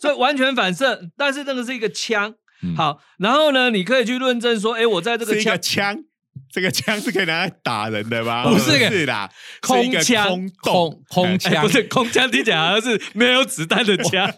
[0.00, 2.34] 所以完全反射，但是那个是一个枪。
[2.64, 6.04] 嗯好，然后呢，你可以去论证说，哎，我在这是一个个枪枪，
[6.52, 8.44] 这个枪是可以拿来打人的吗？
[8.44, 9.30] 不是个是啦，
[9.62, 14.30] 空枪空洞空枪不是空枪，听起来好像是没有子弹的枪。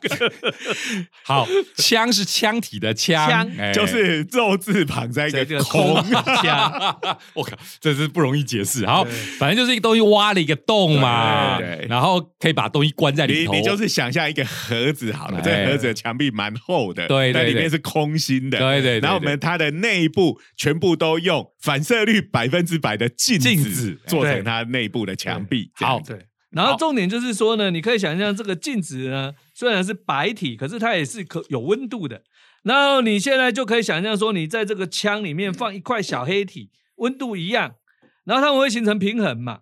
[1.24, 1.46] 好，
[1.76, 6.04] 枪是枪体的枪，就是肉字旁在一这个个空空
[6.40, 6.96] 枪，
[7.34, 8.86] 我靠，这是不容易解释。
[8.86, 13.52] 好对，反正就是一个东西挖了一个洞嘛对对，然后可以把东西关在里头。
[13.52, 25.70] 你你就是想象一个盒子好了，哎这个盒子的墙壁蛮厚的，对对但里对面是空心的，对对对然后我们它的内部全部都用反射率百分之百的镜镜子子对做成它内部的墙壁。
[25.74, 26.26] 好对。
[26.50, 32.22] 然后重点就是说呢，你可以想象这个镜子呢，虽然是白体，可是它也是可有温度的。
[32.62, 37.76] 然后你现在就可以想象说，你在这个枪里面放一块小黑体，温度一样，
[38.24, 39.60] 然后它们会形成平衡嘛，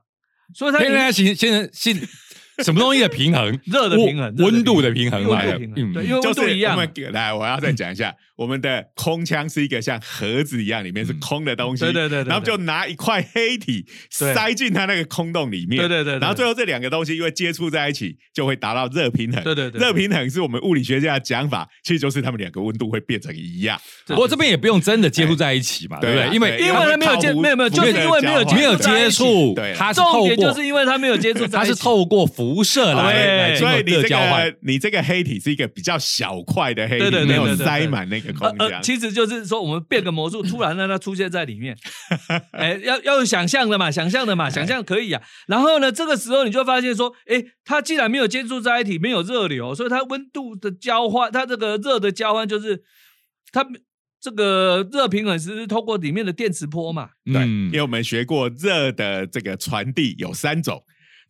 [0.55, 1.97] 所以它现在形现在现
[2.65, 3.59] 什么东西的平衡？
[3.65, 6.75] 热的平衡温度的平衡温来的度平衡，对，嗯因为就是温度一样。
[6.75, 26.35] 我们来，我要再讲一下，我们的空腔是一个像盒子一样，里面是空的东西，对对对然后就拿一块黑体塞进它那个空洞里面，对对对对然后最后这两个东西因为接触在一起，就会达到热平衡，对对对热平衡是我们物理学家的讲法，其实就是他们两个温度会变成一样，不过这边也不用真的接触在一起嘛，对不对？
[26.35, 34.43] 因为因为它没有接没有没有就是因为没有没有接触，对它是透过重点就是因为它没有接触它是透过辐辐射来来所以你这个。
[34.61, 38.83] 你这个黑体是一个比较小块的黑体，对对对没有塞满那个空呃呃，间。
[38.83, 41.77] 其实就是说，我们变个魔术，突然让它出现在里面，
[42.53, 45.23] 哎，要要用想象的嘛，想象的嘛，想象可以啊。
[45.47, 52.83] 然后呢，这个时候你就发现说，哎，它既然没有接触在一起，没有热流，所以它温度的交换，它这个热的交换就是
[53.53, 53.67] 它
[54.21, 57.11] 这个热平衡是通过里面的电磁波嘛。
[57.25, 60.83] 对，嗯因为我们学过热的这个传递有三种。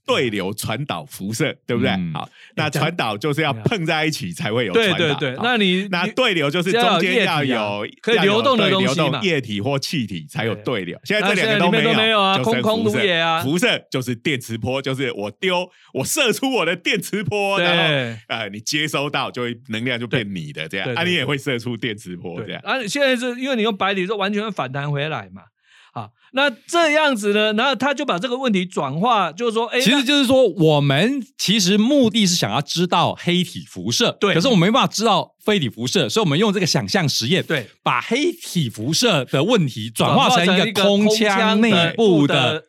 [0.07, 1.91] 对流传导辐射，对不对？
[1.91, 4.97] 嗯好，那传导就是要碰在一起才会有传导。
[4.97, 10.99] 对对对，那你那对流就是中间要有可以流动的东西液体或气体才有对流。
[11.05, 17.83] 现在这两个都没有啊空空如也啊辐射就是电磁波，就是我丢我射出我的电磁波，然后
[18.29, 22.61] 呃你接收到就会能量就变你的这样，啊你也会射出电磁波这样。
[22.63, 25.43] 对啊，现在是因为你用白锂，就完全会反弹回来嘛。
[25.95, 42.65] 好，那这样子呢，然后他就把这个问题转化，就是说，哎，其实就是说，我们其实目的是想要知道黑体辐射，对可是我们没办法知道非体辐射，所以我们用这个想象实验，对，把黑体辐射的问题转化成一个个空腔内部的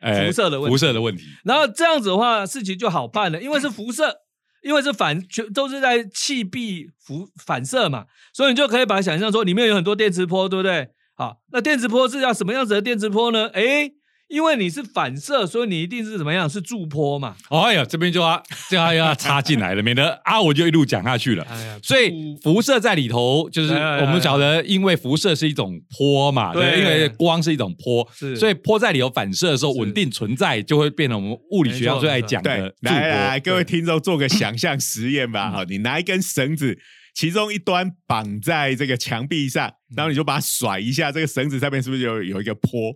[0.00, 1.24] 辐射的问题辐射的问题。
[1.44, 4.16] 然后这样子的话，事情就好办了，因为是辐射，
[4.64, 10.88] 因为是反，全都是在气壁辐反射嘛，所以你就可以把它想象说里面有很多电磁波，对不对？
[11.16, 13.48] 好，那电磁波是要什么样子的电磁波呢？
[13.48, 13.92] 诶，
[14.28, 16.48] 因为你是反射，所以你一定是怎么样？
[16.48, 17.36] 是驻波嘛。
[17.50, 21.44] 哎呀，这边就要就要要插进来了，免得啊我就一路讲下去了。
[21.50, 22.10] 哎，所以
[22.42, 35.50] 辐射在里头，就是哎哎哎我们晓得，因为辐射是一种波嘛，对对，因为光是一种波，所以波在里头反射的时候是稳定存在，就会变成我们物理学上最爱讲对的，驻来来来，各位听众做个想象实验吧。
[35.50, 36.78] 好，你拿一根绳子，
[37.14, 42.92] 其中一端绑在这个墙壁上，然后你就把它甩一下，这个绳子上面是不是有有一个坡？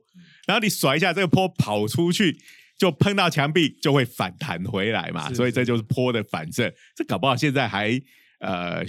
[0.47, 2.39] 然后你甩一下，这个坡跑出去。
[2.79, 6.71] 就碰到墙壁就会反弹回来嘛，是所以这就是坡的反射。
[6.95, 7.99] 这搞不好现在还
[8.41, 8.85] 呃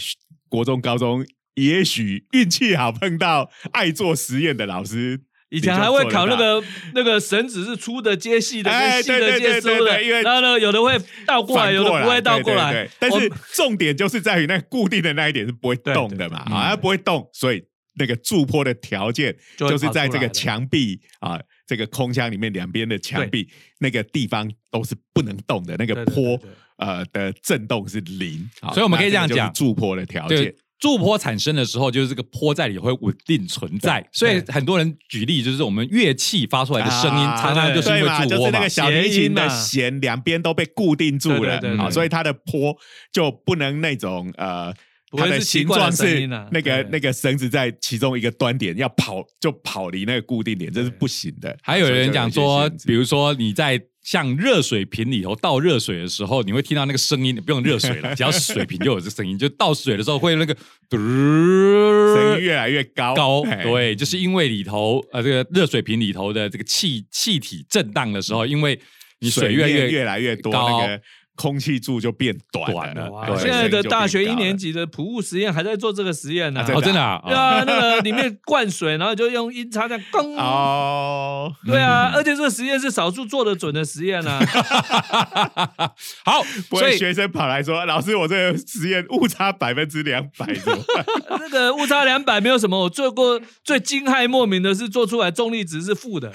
[0.49, 12.89] 国中、高中，也许运气好碰到爱做实验的老师，以前还会考那个那个绳子是粗的接细的，哎跟细的接粗的，然后呢，有的会倒过来，有的不会倒过来。
[12.99, 17.63] 但是重点就是在于那固定的那一点是不会动的嘛，啊，它不会动，所以
[17.95, 23.47] 那个驻坡的条件就是在这个墙壁啊，这个空腔里面两边的墙壁
[23.79, 26.37] 那个地方都是不能动的，那个坡
[26.77, 38.69] 呃的震动是零，好所以我们可以这样讲驻坡的条件对。，驻坡产生的时候，就是这个坡在里会稳定存在，所以很多人举例就是我们乐器发出来的声音，啊常常就是因为对嘛，驻波嘛就是那个。
[38.69, 42.75] 小提琴的弦两边都被固定住了啊，所以它的坡
[43.11, 44.73] 就不能那种呃。
[45.09, 51.57] 它的形状是那个那个绳子在其中一个端点要跑就跑离那个固定点，这是不行的。
[51.63, 59.37] 还有人讲说比如说你在像热水瓶里头倒热水的时候，你会听到那个声音，不用热水了， 只要是水瓶就有这声音。
[59.37, 60.55] 就倒水的时候会那个
[60.89, 68.79] 嘟声音越来越高高，哎对，就是因为里头呃这个热水瓶里头的这个气气体震荡的时候，因为
[69.19, 71.01] 你水越来越面越来越多，高那个
[71.37, 80.35] 空气柱就变短短了哇现在的大学一年级级的普物实验还在做这个实验呢、啊哦，真的啊，对啊，那个里面灌水，然后就用音叉这样咣。
[80.35, 84.39] 哦，对啊，而且这个实验是少数做得准的实验啊。
[86.25, 91.05] 好，不所以会学生跑来说：“老师，我这个实验误差百分之两百，怎么办？
[91.39, 96.33] 那个误差两百没有什么，我做过最惊骇莫名的是做出来重力值是负的。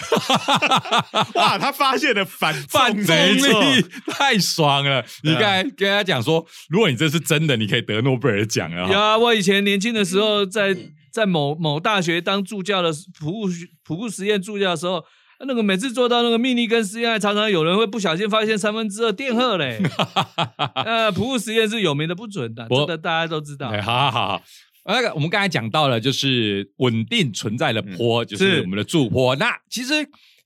[1.35, 4.92] 哇，他发现了反反重力太爽了！
[5.23, 8.93] 你刚才跟他讲说，如果你这是真的，你可以得诺贝尔奖了哈。
[8.93, 10.77] 有啊，我以前年轻的时候在
[11.13, 13.49] 在某某大学当助教的普物
[13.85, 15.05] 普物实验助教的时候。
[15.45, 19.83] 那个每次做到那个密立根实验，还常常有人会不小心发现三分之二电荷嘞。
[20.87, 23.67] 呃，普物实验是有名的不准的，我这个大家都知道。
[23.71, 24.43] 哎，好好好好。
[24.85, 29.35] 那个我们刚才讲到了，就是稳定存在的波，就是是我们的驻波。
[29.35, 29.95] 那其实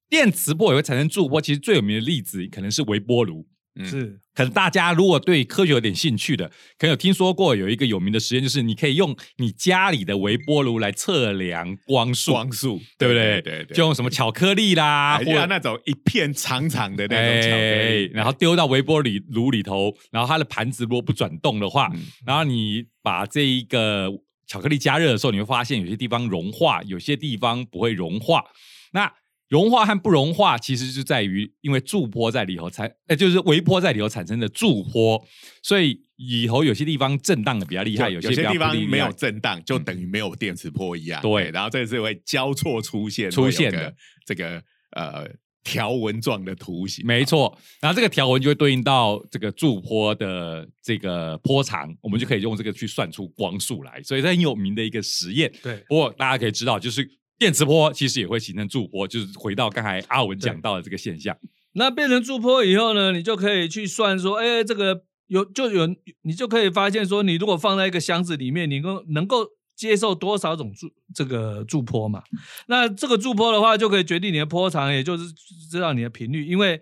[0.08, 3.46] 电磁波也会产生驻波，其实最有名的例子可能是微波炉。
[3.84, 4.18] 是。
[4.34, 6.46] 可能大家如果对科学有点兴趣的，
[6.78, 13.40] 可能有听说过有一个有名的实验，就是你可以用你家里的微波炉来测量光速，光速，对不对？
[13.40, 22.02] 对对，就用什么巧克力啦，还或者要那种一片长长的那种巧克哎力，然后丢到微波里炉里头，然后它的盘子如果不转动的话，嗯。
[22.26, 24.10] 然后你把这一个
[24.46, 28.44] 巧克力加热的时候，你会发现有些地方融化，有些地方不会融化。
[28.92, 29.10] 那
[29.48, 35.22] 融化和不融化，其实就在于因为驻坡在里头产，呃，就是微坡在里头产生的驻坡，
[35.62, 41.22] 所以里头有些地方震荡的比较厉害，有些地方没有震荡，就等于没有电磁波一样。
[41.22, 45.28] 对然后这是会交错出现出现的这个呃
[45.62, 47.06] 条纹状的图形。
[47.06, 55.52] 没错，然后这个条纹就会对应到这个驻坡的这个坡长，我们就可以用这个去算出光速来，所以这很有名的一个实验。
[55.62, 61.36] 对，不过大家可以知道，就是电磁波其实也会形成驻波，就是回到刚才阿文讲到的这个现象。
[61.72, 65.86] 那变成驻波以后呢，你就可以去算说，哎，这个有就有，
[66.22, 69.46] 你就可以发现说，你如果放在一个箱子里面，你够能够
[69.76, 72.22] 接受多少种驻这个驻波嘛？
[72.68, 75.24] 那这个驻波的话，就可以决定你的波长，也就是
[75.70, 76.80] 知道你的频率，因为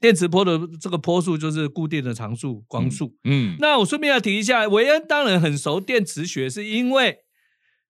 [0.00, 3.14] 电磁波的这个波数就是固定的常数光速。
[3.22, 7.18] 嗯，那我顺便要提一下，韦恩当然很熟电磁学，是因为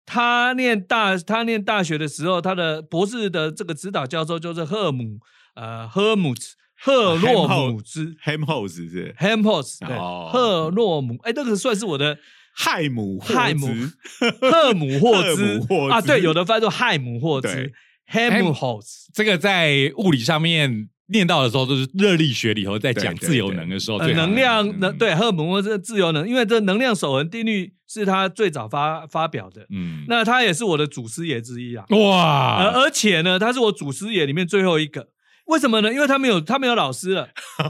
[0.05, 5.19] 他念大他念大学的时候，他的博士的这个指导教授就是赫姆。
[5.53, 8.15] 呃，赫姆兹，赫洛姆兹。
[8.21, 9.13] H e m h o s 是。
[9.17, 12.17] H e m h o s 对，赫洛姆，哎，那个算是我的
[12.55, 13.67] 亥姆亥姆
[14.39, 15.59] 赫姆霍兹。
[15.89, 17.71] 啊，对，有的翻作亥姆霍兹。
[18.05, 35.09] h e m h o s 这个在物理上面念到的时候，都是热力学里头在讲自由能的时候，能量能对赫姆霍兹自由能，因为这能量守恒定律是他最早发发表的，嗯，那他也是我的祖师爷之一啊，哇，而而且呢，他是我祖师爷里面最后一个。
[35.51, 35.93] 为什么呢？
[35.93, 37.27] 因为他没有他没有老师了。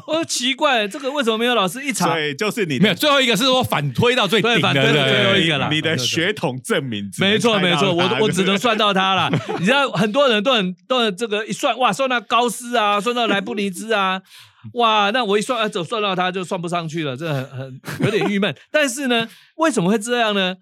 [0.08, 1.84] 我 说奇怪，这个为什么没有老师？
[1.84, 5.67] 一查，对，就是你没有最后一个是我反推到最顶的，反推最后一个了。
[5.72, 9.32] 你的血统证明，没错没错，我我 只能算到他了。
[9.60, 14.22] 你知道很多人都很都很这个一算哇，算到高斯啊，算到莱布尼兹啊，
[14.76, 18.56] 哇，那我一算啊，走算到他就算不上去了，这很很有点郁闷。
[18.70, 20.56] 但是呢，为什么会这样呢？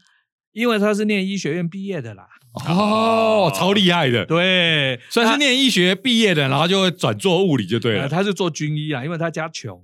[0.53, 2.23] 因为他是念医学院毕业的啦。
[2.53, 8.09] 哦，超厉害的，对，所以是念医学毕业的，然后就会转做物理就对了。
[8.09, 9.81] 他是做军医啊，因为他家穷，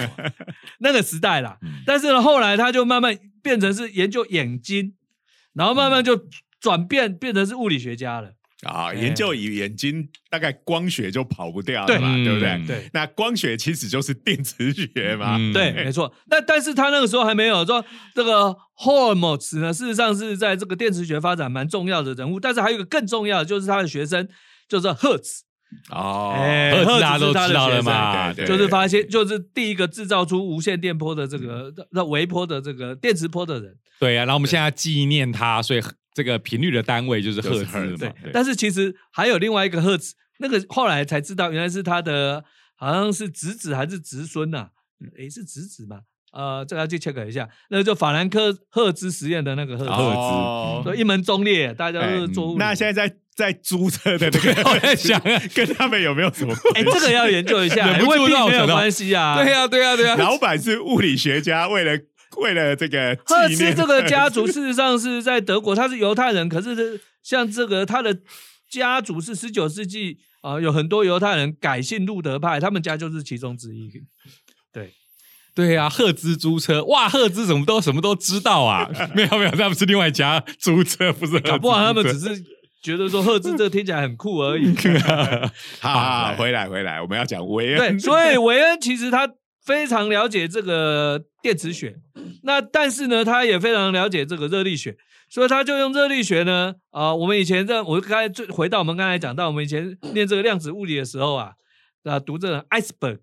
[0.80, 1.58] 那个时代啦。
[1.86, 4.94] 但是呢，后来他就慢慢变成是研究眼睛，
[5.54, 6.28] 然后慢慢就
[6.60, 8.32] 转变变成是物理学家了。
[8.64, 12.60] 啊，研究以眼睛，大概光学就跑不掉了嘛，对不对？
[12.66, 16.12] 对，那光学其实就是电磁学嘛，对，没错。
[16.28, 17.84] 那但是他那个时候还没有说
[18.16, 22.40] 这个 Holmes 呢，事实上是在这个电磁学发展蛮重要的人物。
[22.40, 24.28] 但是还有一个更重要的，就是他的学生，
[24.68, 25.44] 就是赫兹。
[25.90, 26.34] 哦，
[26.74, 33.76] 赫兹大家都知道了嘛，就是发现，就是第一个制造出无线电波的这个那微波的这个电磁波的人。
[34.00, 35.80] 对啊，然后我们现在纪念他，所以。
[36.18, 42.42] 这个频率的单位就是赫兹对，但是其实还有另外一个赫兹，那个后来才知道，原来是他的
[42.74, 44.70] 好像是侄子还是侄孙呐？
[45.16, 46.00] 诶，是侄子嘛？
[46.32, 47.48] 呃，这个要去 check 一下。
[47.70, 52.56] 那个就法兰克赫兹实验的那个赫兹，所以一门忠烈，大家都是做。
[52.58, 55.22] 那现在在在租车的那个， 我在想，
[55.54, 56.52] 跟他们有没有什么？
[56.74, 59.40] 哎，这个要研究一下，因为并没有关系啊。
[59.40, 60.16] 对呀，对呀，对呀。
[60.16, 61.96] 老板是物理学家，为了。
[62.36, 66.48] 为了这个赫兹这个家 族，事实上是在德国，他是犹太人。
[66.48, 68.16] 可是像这个他的
[68.70, 73.90] 家族是十九世纪啊，有很多犹太人改信路德派，他们家就是其中之一。
[74.70, 74.92] 对，
[75.54, 78.88] 对啊，赫兹租车，哇，赫兹怎么都什么都知道啊？
[79.14, 81.40] 没有没有，他们是另外一家租车，不是？
[81.40, 82.44] 搞不好他们只是
[82.82, 84.72] 觉得说赫兹这听起来很酷而已。
[85.80, 87.96] 好，回来回来，我们要讲维恩。
[87.96, 89.28] 对，所以维恩其实他。
[89.68, 91.96] 非常了解这个电磁学，
[92.42, 94.96] 那但是呢，他也非常了解这个热力学，
[95.28, 101.52] 所以他就用热力学呢，啊，我们以前在我刚才最回到我们刚才讲到，我们以前念这个量子物理的时候啊，
[102.04, 103.18] 啊，读这个 iceberg，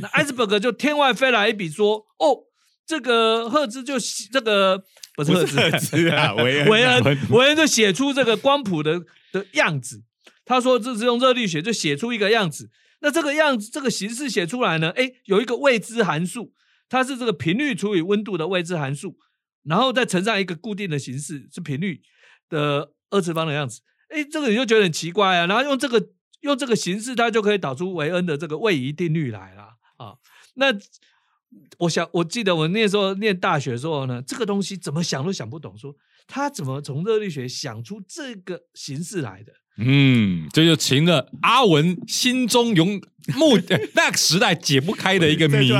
[0.00, 2.44] 那 iceberg 就天外飞来一笔说，哦，
[2.86, 3.96] 这个赫兹就
[4.32, 4.80] 这个
[5.16, 5.44] 不是赫
[5.78, 9.00] 兹啊， 维维恩维恩就写出这个光谱的
[9.32, 10.04] 的样子，
[10.44, 12.70] 他说这是用热力学就写出一个样子。
[13.00, 14.90] 那这个样子，这个形式写出来呢？
[14.90, 16.52] 哎，有一个未知函数，
[16.88, 19.16] 它是这个频率除以温度的未知函数，
[19.62, 22.02] 然后再乘上一个固定的形式，是频率
[22.48, 23.80] 的二次方的样子。
[24.08, 25.46] 哎，这个你就觉得很奇怪啊。
[25.46, 26.08] 然后用这个
[26.40, 29.62] 用这个形式，它就可以导出维恩的这个位移定律来了
[29.98, 30.16] 啊。
[30.54, 30.66] 那
[31.78, 35.94] 我想，我记得我那时候念大学时候呢，这个东西怎么想都想不懂，说
[36.26, 39.52] 他怎么从热力学想出这个形式来的？
[39.78, 43.00] 嗯，这就成了阿文心中永
[43.36, 43.58] 目
[43.94, 45.72] 那个时代解不开的一个谜。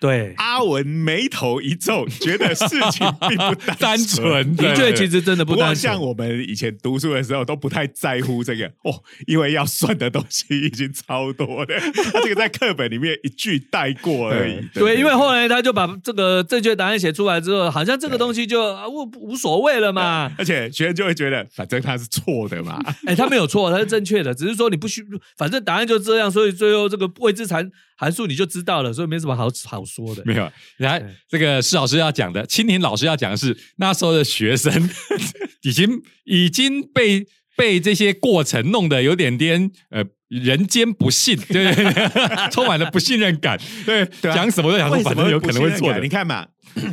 [0.00, 4.54] 对，阿文眉头一皱，觉得事情并不单纯。
[4.54, 5.76] 的确，其实真的不单纯。
[5.76, 11.74] 像我们以前读书的时候，都不太在乎这个哦，因为要算的东西已经超多的。
[12.12, 14.64] 他这个在课本里面一句带过而已。
[14.72, 20.30] 对，因为后来他就把这个正确答案写出来之后，好像这个东西就无无所谓了嘛。
[20.38, 22.80] 而且学生就会觉得，反正他是错的嘛。
[23.04, 25.04] 哎，他没有错，他是正确的，只是说你不需，
[25.36, 30.22] 反正答案就这样，所以最后这个未知函函数你就知道了，所以没什么好好说的。
[30.24, 34.72] 没有，来这个施老师要讲的，青年老师要讲的是那时候的学生
[35.62, 46.08] 已经已经被被这些过程弄得有点点呃人间不信，对 对对，充满了不信任感，对，对啊讲什么都想说，反正有可能会错的你。
[46.08, 46.46] 看嘛。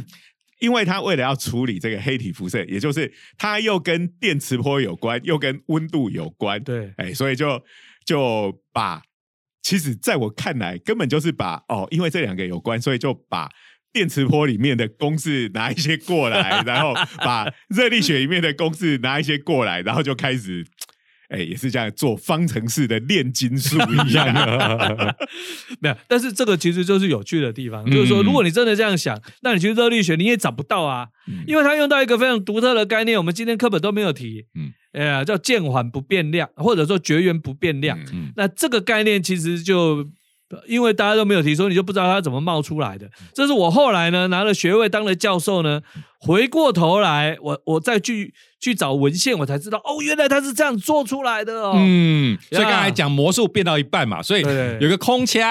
[0.62, 7.62] 因为他为了要处理这个黑体辐射，也就是他又跟电磁波有关，又跟温度有关，对哎，所以就
[8.06, 9.02] 就把，
[9.66, 13.50] 其实在我看来，根本就是把哦，因为这两个有关，所以就把
[13.92, 20.64] 电磁波里面的公式拿一些过来， 然后把热力学里面的公式拿一些过来，然后就开始。
[21.28, 24.32] 哎，也是这样做方程式的炼金术一样，
[25.82, 27.92] 没有，但是这个其实就是有趣的地方，嗯。
[27.92, 31.44] 就是说，如果你真的这样想，那你去热力学你也找不到啊，嗯。
[31.48, 38.00] 因为它用到一个非常独特的概念，我们今天课本都没有提，嗯嗯，哎呀，叫渐缓不变量，或者说绝缘不变量。
[38.36, 40.06] 那这个概念其实就。
[40.68, 43.10] 因为大家都没有提，所以你就不知道它怎么冒出来的。
[43.34, 45.82] 这是我后来呢拿了学位当了教授呢，
[46.20, 48.32] 回过头来我我再去
[48.62, 51.74] 去找文献，我才知道哦，原来它是这样做出来的哦。
[51.76, 54.44] 嗯，所以刚才讲魔术变到一半嘛，所以
[54.80, 55.42] 有个空腔，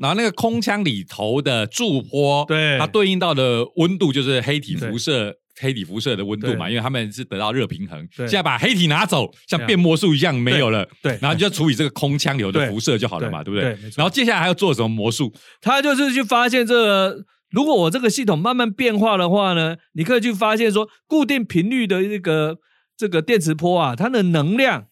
[0.00, 5.38] 然后那个空腔里头的驻波，对它对应到的温度就是黑体辐射。
[5.60, 8.08] 黑体辐射的温度嘛，因为他们是得到热平衡。
[8.16, 10.88] 现在把黑体拿走，像变魔术一样没有了。
[11.02, 13.74] 对然后你就处理这个空腔流的辐射就好了嘛，对不对？
[13.74, 15.32] 对然后接下来还要做什么魔术？
[15.60, 22.58] 他就是去发现这个，如果我这个系统慢慢变化的话呢，你可以去发现说，固定频率的这个
[22.96, 24.86] 这个电磁波啊，它的能量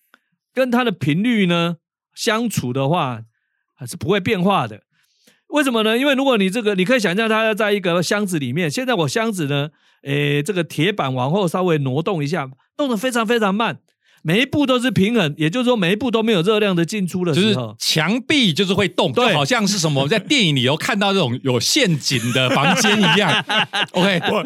[0.53, 1.77] 跟它的频率呢
[2.15, 3.23] 相处的话，
[3.75, 4.83] 还是不会变化的。
[5.49, 5.99] 为什么呢？
[5.99, 9.71] 因为如果你这个，你可以想象它在一个箱子里面，现在我箱子呢，
[10.03, 13.79] 诶，这个铁板往后稍微挪动一下，动得非常非常慢，
[14.23, 23.45] 每一步都是平衡，也就是说每一步都没有热量的进出的就是时候，墙壁就是会动，就对好像是什么在电影里头看到这种有陷阱的房间一样。
[23.93, 24.45] OK，我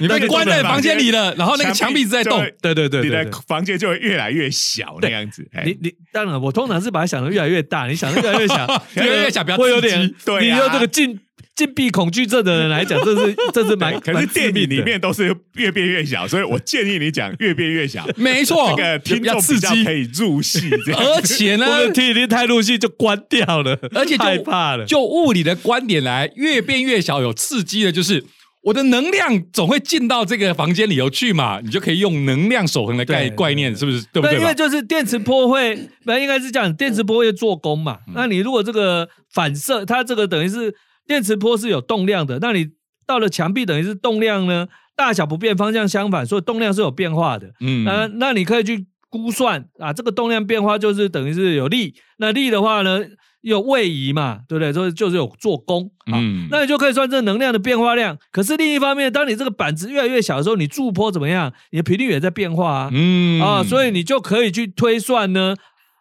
[0.00, 2.38] 你被关在房间里了，然后那个墙壁一直在动。
[2.60, 5.46] 对对对你的对对房间就会越来越小那样子。
[5.52, 10.12] 哎你你当然，我通常是把它想的越来越大，你想的 越来越小，越来越小不要会有点。
[10.24, 11.18] 对啊你用这个禁
[11.56, 20.68] 禁闭恐惧症的人来讲，这是这是蛮可是电影里面都是越变越小，所以我建议你讲越变越小， 没错， 这个听众刺激比较可，以入戏。
[20.96, 24.84] 而且呢我，的听已经太入戏就关掉了，而且就害怕了。
[24.84, 28.24] 就物理的观点来，越变越小，有刺激的就是。
[28.64, 34.02] 我的能量总会进到这个房间里头去嘛，你就可以用能量守恒的概概念，是不是？
[34.10, 34.54] 对不对因为？
[34.54, 35.76] 就是电磁波会，
[36.06, 37.98] 本来应该是这样，电磁波会做功嘛。
[38.08, 40.74] 嗯那你如果这个反射，它这个等于是
[41.06, 42.70] 电磁波是有动量的，那你
[43.06, 47.52] 到了墙壁等于是动量呢大小不变，方向相反，所以动量是有变化的。
[47.60, 53.00] 嗯那那你可以去估算啊，这个动量变化就是等于是有力，那力的话呢
[53.42, 54.72] 有位移嘛，对不对？
[54.72, 56.16] 所以就是有做功啊。
[56.16, 58.16] 嗯那你就可以算这能量的变化量。
[58.32, 61.52] 可是另一方面，当你这个板子越来越小的时候，你驻波怎么样？
[61.70, 62.90] 你的频率也在变化啊。
[62.92, 65.54] 嗯啊，所以以你就可以去推算呢。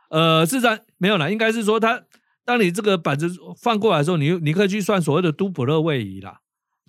[0.10, 2.00] 呃，事实上没有啦，应该是说它，
[2.46, 3.30] 当你这个板子
[3.62, 6.40] 放过来的时候，你你可以去算所谓的杜普勒位移啦，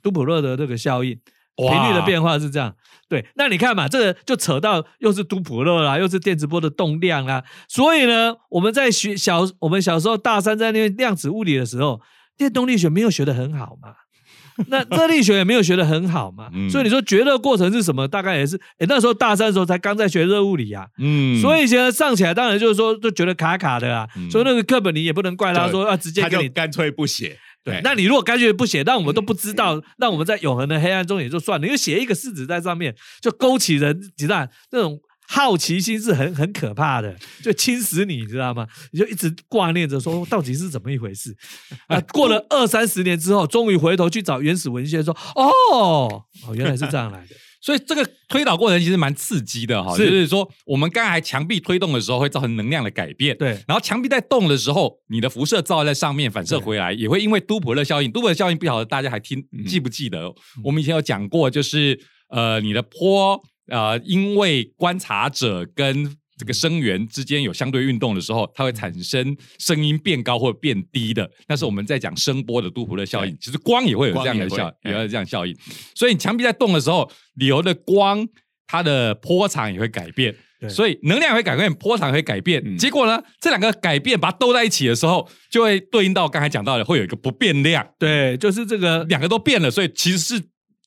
[0.03, 1.19] 杜普勒的这个效应。
[1.57, 2.75] 频率的变化是这样，
[3.09, 3.25] 对。
[3.37, 7.45] 那你看嘛，这个就扯到又是杜普勒啦，又是电磁波的动量啦。
[7.69, 12.01] 所以呢，我们在学小我们小时候大三在那量子物理的时候，
[12.37, 13.95] 电动力学没有学的很好嘛。
[14.69, 16.69] 那热力学也没有学的很好嘛，嗯。
[16.71, 18.07] 所以你说绝热过程是什么？
[18.07, 21.41] 大概也是，诶，那时候大三的时候才刚在学热物理啊，嗯。
[21.41, 24.31] 所以现在上起来当然就是说就觉得卡卡的啊，嗯。
[24.31, 27.39] 所以那个课本你也不能怪他说啊直接给你干脆不写。
[27.65, 38.67] 对，那你如果干脆不写，让我们都不知道，让我们在永恒的黑暗中也就算了，因为写一个式子在上面，就勾起人，你知道那种好奇心是很很可怕的，就侵蚀你，你知道吗？
[38.93, 41.35] 你就一直挂念着说 到底是怎么一回事
[41.89, 42.01] 啊？
[42.13, 47.35] 过了二三十年之后，终于回头去找原始文献，说哦哦，原来是这样来的。
[47.65, 58.13] 所以这个推导过程其实蛮刺激的哈，是就是说我们刚才墙壁推动的时候会造成能量的改变，对然后墙壁在动的时候，你的辐射照在上面反射回来，也会因为都普勒效应。
[58.13, 60.31] 都普勒效应不晓得大家还听嗯记不记得？
[60.63, 61.99] 我们以前有讲过，就是
[62.29, 71.31] 呃你的波呃因为观察者跟这个声源之间有相对运动的时候，它会产生声音变高或变低的。
[71.47, 75.57] 那是我们在讲声波的杜普勒效应，其实光也会有这样的效，也会也有这样效应。
[75.95, 78.27] 所以你墙壁在动的时候，里头的光
[78.67, 80.35] 它的波长也会改变。
[80.59, 82.63] 对所以能量会改变，波长会改变。
[82.65, 90.43] 嗯结果呢，这两个改变把它兜在一起的时候，就会对应到刚才讲到的，会有一个不变量，对，就是这个两个都变了，所以其实是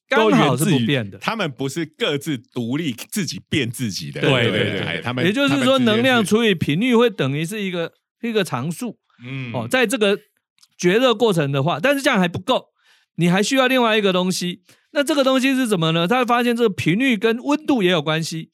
[0.10, 1.18] 刚好是不变的。
[1.18, 7.92] 他们不是各自独立自己变自己的，对对对他们也就是说，能量除以频率会等于是一个
[8.22, 8.98] 一个常数。
[9.24, 10.18] 嗯哦，在这个
[10.78, 12.68] 绝热过程的话，但是这样还不够，
[13.16, 14.62] 你还需要另外一个东西。
[14.92, 16.08] 那这个东西是什么呢？
[16.08, 18.52] 他发现这个频率跟温度也有关系。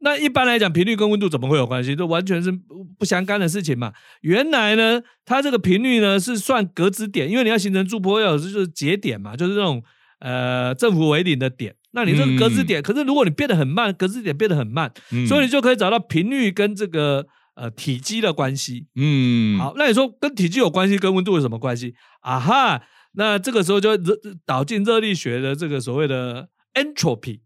[0.00, 1.96] 那一般来讲，频率跟温度怎么会有关系？
[1.96, 2.52] 这完全是
[2.98, 3.92] 不相干的事情嘛。
[4.20, 9.82] 原来呢，它这个频率呢是算格子点，因为你要形成驻坡要就是节点嘛，就是那种
[10.20, 11.74] 呃政府为零的点。
[11.92, 14.92] 那你这个格子点，可是如果你变得很慢，格子点变得很慢，
[15.26, 18.86] 所以你就可以找到频率跟这个呃体积的关系。
[18.96, 21.94] 嗯，好，那你说跟体积有关系，跟温度有什么关系？
[22.20, 24.14] 啊哈，那这个时候就热
[24.44, 27.40] 导进热力学的这个所谓的 entropy。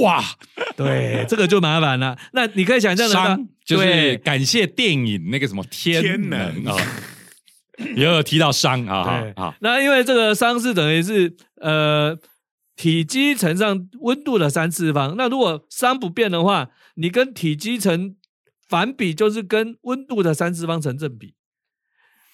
[0.00, 0.24] 哇，
[0.74, 2.16] 对，这个就麻烦了。
[2.32, 6.74] 那你可以想象的，就是感谢电影那个什么天能啊，
[7.96, 9.32] 也有提到熵啊。
[9.36, 12.16] 啊，那因为这个熵是等于是呃
[12.76, 15.16] 体积乘上温度的三次方。
[15.16, 18.16] 那如果熵不变的话，你跟体积成
[18.68, 21.34] 反比，就是跟温度的三次方成正比。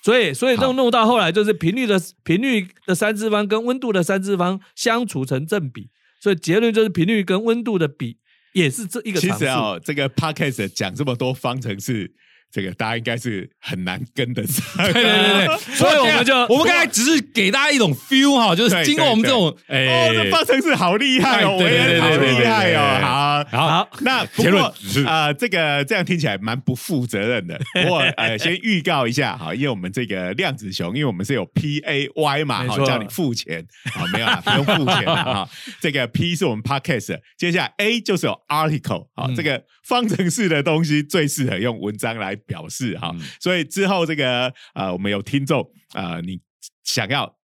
[0.01, 5.91] 所以，所以弄弄到后来，就是频率的频率的三次方跟温度的三次方相处成正比。
[6.21, 8.19] 所以结论就是频率跟温度的比
[8.53, 9.21] 也是这一个。
[9.21, 12.15] 其实啊，这个 podcast 讲这么多方程式。
[12.51, 24.65] 这个大家应该是很难跟得上， 对对对对， 所以我们就我们刚才只是给大家一种 feel 哈，就是经过我们这种，哎，这方程式好厉害哦，对对对，好厉害哦，好，好，那结论
[25.07, 27.59] 啊，这个这样听起来蛮不负责任的。
[27.89, 35.49] 我呃，先预告一下哈，因为我们这个量子熊，因为我们是有 P A Y 嘛，好叫你付钱，好没有啊，不用付钱了哈。
[35.81, 42.38] 这个 P 是我们 podcast，接下来 A 就是有 article，好，这个方程式的东西最适合用文章来。
[42.39, 46.41] 表示哈，所以之后这个呃，我们有听众啊，你
[46.85, 47.37] 想要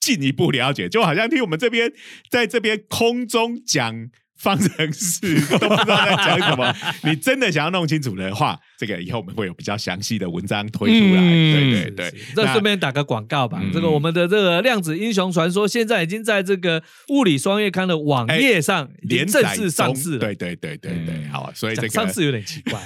[0.00, 1.92] 进一步了解，就好像听我们这边
[2.30, 4.10] 在这边空中讲。
[4.38, 11.20] 方程式都不知道在讲什么， 你真的想要弄清楚的话，这个以后我们会有比较详细的文章推出来。
[11.20, 13.60] 对对对，这顺便打个广告吧。
[13.72, 20.18] 这个我们的这个量子英雄传说现在已经在这个物理双月刊的网页上连正式上市了。
[20.18, 22.80] 对对对对对，好，所以这个上市有点奇怪，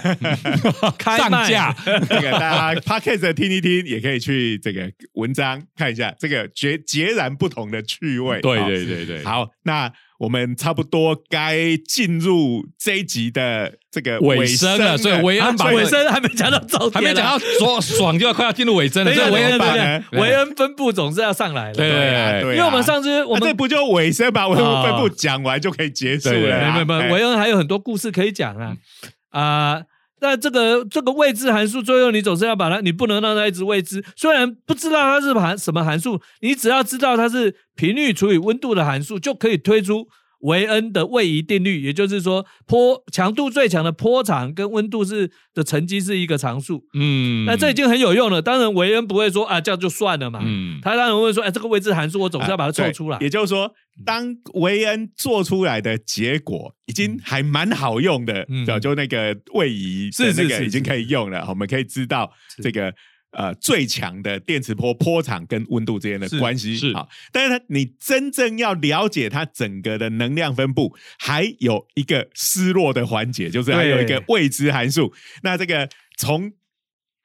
[1.19, 1.75] 上架
[2.09, 8.41] 这个大家 podcast 听一听，也可以去这个文章看一下，这个截截然不同的趣味。
[8.41, 9.93] 对对对对，好，那。
[10.23, 19.13] 我们差不多该进入这一集的这个尾声了，所以维恩把尾声还没讲到早，还没讲到爽爽就要快要进入尾声了。
[19.13, 21.91] 这维恩维恩分布总是要上来了，对
[22.41, 26.73] 对，因为我们上次我们这不就尾声把维恩分布讲完就可以结束了？
[26.73, 28.77] 没有没有，维恩还有很多故事可以讲啊
[29.31, 29.83] 啊。
[30.23, 34.03] 那这个这个未知函数，最后你总是要把它，你不能让它一直未知。
[34.17, 40.07] 虽然不知道它是函什么函数，你只要知道它是频率除以温度的函数，就可以推出。
[40.43, 46.85] 维恩的位移定律，也就是说，波强度最强的波长跟温度是的乘积是一个常数。
[46.95, 48.43] 嗯，那这已经很有用了。
[48.43, 50.41] 当然，维恩不会说啊，这样就算了嘛。
[50.43, 53.19] 嗯，他当然会说，哎，这个位置函数我总是要把它凑出来。
[53.21, 53.73] 也就是说，
[54.05, 61.47] 当维恩做出来的结果已经还蛮好用的，早就那个位移是那个已经可以用了。
[61.49, 62.31] 我们可以知道
[62.63, 62.93] 这个。
[63.33, 75.15] 呃，最强的电磁波波长跟温度之间的关系是啊，但是你真正要了解它整个的能量分布，还有一个失落的环节，就是还有一个未知函数。
[75.43, 76.53] 那这个从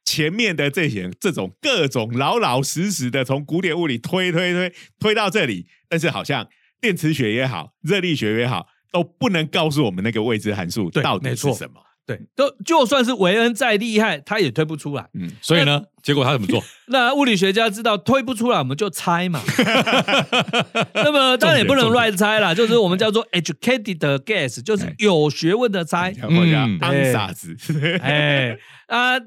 [0.06, 6.48] 前面的这些这种各种老老实实的从古典物理推推推推到这里，但是好像
[6.80, 11.82] 电磁学也好，热力学也好，都不能告诉我们那个未知函数到底是什么。
[12.08, 15.06] 对，都就算是韦恩再厉害，他也推不出来。
[15.14, 16.64] 嗯，所以呢，结果他怎么做？
[16.88, 19.42] 那物理学家知道推不出来，我们就猜嘛。
[20.96, 26.14] 那么当然也不能乱猜啦，就是我们叫做 educated guess，就是有学问的猜。
[26.30, 27.54] 嗯，当傻子。
[28.02, 29.20] 哎啊，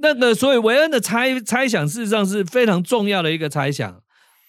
[0.00, 4.00] 那个所以韦恩的猜猜想，事实上是非常重要的一个猜想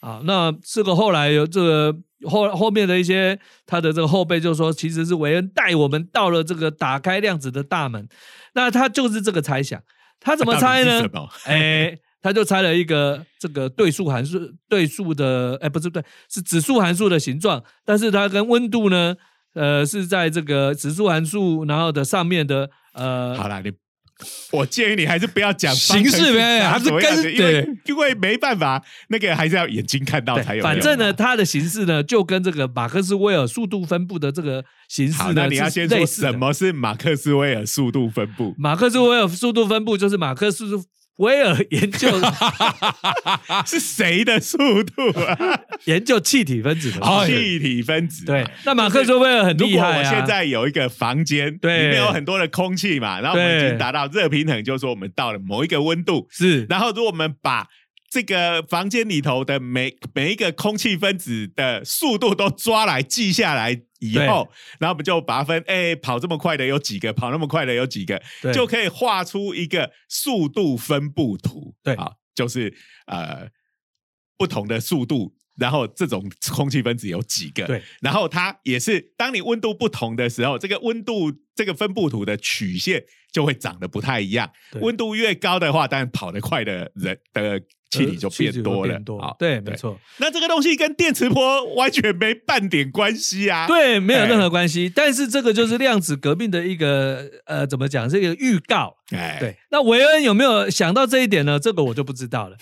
[0.02, 0.22] 啊。
[0.26, 1.96] 那这个后来有这个。
[2.30, 8.08] 后后面的一些他的这个后辈就说，其实是韦恩带我们到了这个打开量子的大门。
[8.54, 9.82] 那他就是这个猜想，
[10.20, 11.10] 他怎么猜呢？
[11.50, 14.38] 哎，他就猜了一个这个对数函数，
[14.70, 19.16] 对数的哎不是对，是指数函数的形状，但是它跟温度呢，
[19.56, 23.36] 呃是在这个指数函数然后的上面的呃。
[23.36, 23.72] 好了，你。
[24.52, 30.64] 我建议你还是不要讲形式呗，还是跟对，因为没办法，那个还是要眼睛看到才有。
[30.64, 38.54] 反正呢，它的形式呢，就跟这个马克思威尔速度分布的这个形式呢，你要先说什么是马克思威尔速度分布？
[38.58, 40.66] 马克思威尔速度分布就是马克思。
[41.22, 42.10] 威尔研究
[43.66, 45.60] 是谁的速度啊？
[45.86, 48.26] 研究气体分子的气体分子。
[48.26, 49.98] 对，那马克思威尔很厉害啊。
[50.00, 56.28] 我现在有一个房间，对，里面有很多的空气嘛，然后我们已经达到热平衡，就是说我们到了某一个温度。
[56.32, 57.68] 是，然后如果我们把
[58.10, 63.82] 这个房间里头的每每一个空气分子的速度都抓来记下来。
[64.02, 71.74] 以后，然后我们就把它分，哎，跑这么快的有几个，跑那么快的有几个，对就可以画出一个速度分布图。
[71.82, 72.76] 对啊，就是
[73.06, 73.48] 呃
[74.38, 75.34] 不同的速度。
[75.58, 77.68] 然后这种空气分子有几个？
[77.68, 84.50] 对，然后它也是，当你温度不同的时候，这个温度这个分布图的曲线就会长得不太一样。
[84.72, 88.98] 对温度越高的话，当然跑得快的人的气体就变多了。
[89.20, 90.00] 好对，没错。
[90.18, 93.68] 那这个东西跟电磁波完全没半点关系啊！
[93.68, 94.90] 对，没有任何关系。
[94.94, 98.08] 但是这个就是量子革命的一个呃，怎么讲？
[98.08, 98.96] 这个预告。
[99.10, 99.58] 哎，对。
[99.72, 101.60] 那维恩有没有想到这一点呢？
[101.60, 102.56] 这个我就不知道了。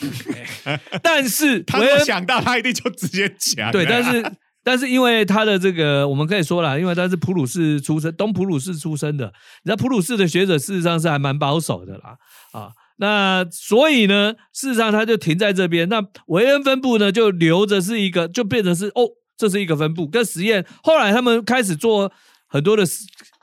[1.04, 3.72] 但是他没有想到，他一定就直接讲。
[3.72, 4.24] 对，但是
[4.70, 9.26] 但是因为他的这个，我们可以说了，因为他是普鲁士出身，东普鲁士出身的。
[9.64, 12.16] 你知道普鲁士的学者事实上是还蛮保守的啦，
[12.52, 15.90] 啊，那所以呢，事实上他就停在这边。
[15.90, 20.08] 那维恩分布呢，就留着是一个，就变成是哦，这是一个分布。
[20.08, 22.12] 跟实验后来他们开始做
[22.48, 22.84] 很多的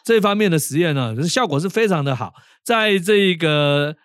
[0.05, 2.33] 这方面的实验呢，效果是非常的好，
[2.65, 3.97] 在这个。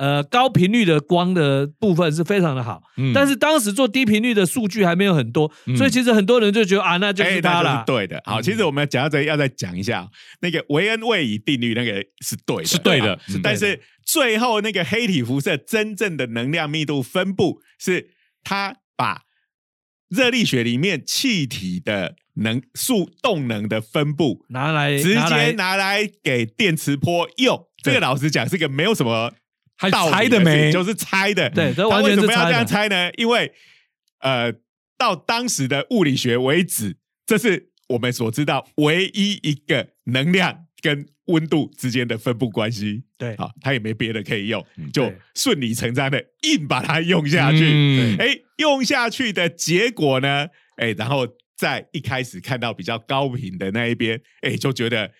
[0.00, 8.18] 呃，高频率的光的部分是非常的好，嗯，但是当时做低频率的数据还没有很多，所以其实很多人就觉得啊，那就是它了，对的。
[8.24, 10.08] 好，其实我们讲到这要再讲一下
[10.40, 13.20] 那个维恩位移定律，那个是对的，是对的。
[13.42, 19.24] 但是最后那个黑体辐射真正的能量密度分布，是它把
[20.08, 27.66] 热力学里面气体的能速动能的分布拿来直接拿来给电磁波用。
[27.82, 29.34] 这个老实讲是个没有什么。
[29.80, 31.48] 还猜的没，就是猜的。
[31.48, 33.10] 对，他为什么要这样猜呢？
[33.16, 33.50] 因为
[34.20, 34.52] 呃，
[34.98, 43.04] 到当时的物理学为止，这是我们所知道唯一一个能量跟温度之间的分布关系。
[43.16, 44.62] 对，好，他也没别的可以用，
[44.92, 48.16] 就顺理成章的硬把它用下去。
[48.18, 50.46] 哎，用下去的结果呢？
[50.76, 51.26] 哎，然后
[51.56, 55.10] 在一开始看到比较高频的那一边，哎，就觉得。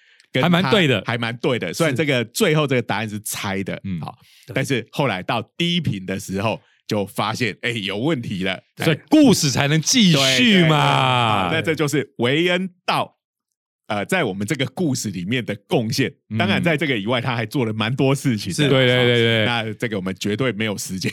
[0.40, 1.72] 还蛮对的，还蛮对的。
[1.72, 4.16] 虽然这个最后这个答案是猜的，嗯，好，
[4.54, 11.50] 但是后来到低频的时候，就发现哎有问题了，所以故事才能继续嘛。
[11.52, 13.16] 那这就是维恩到
[13.88, 16.12] 呃在我们这个故事里面的贡献。
[16.38, 18.52] 当然，在这个以外，他还做了蛮多事情。
[18.52, 19.44] 是，对对对对。
[19.44, 21.10] 那这个我们绝对没有时间。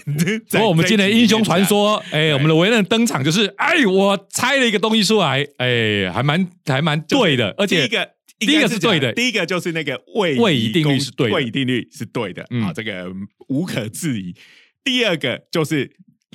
[0.51, 8.16] 不过 我们今天英雄传说，哎，我们的维恩登场就是，哎，我猜了一个东西出来，哎，还蛮还蛮对的，而且一个。
[8.39, 13.11] 第一个是对的，第一个就是那个位位移定律是对的，位移定律是对的啊，这个
[13.47, 14.35] 无可置疑。
[14.83, 15.91] 第二个就是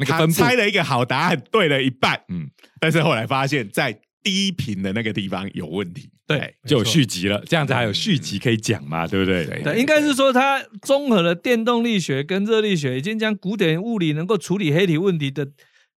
[0.06, 2.50] 他猜了一个好答案，对了一半，嗯，
[2.80, 7.42] 但是后来发现，在低频的那个地方有问题，对，就有续集了。
[7.46, 9.06] 这样子还有续集可以讲嘛？
[9.06, 9.44] 对不对？
[9.62, 15.48] 对，应该是说它综合了电动力学跟热力学，已经将古典物理能够处理黑体问题的。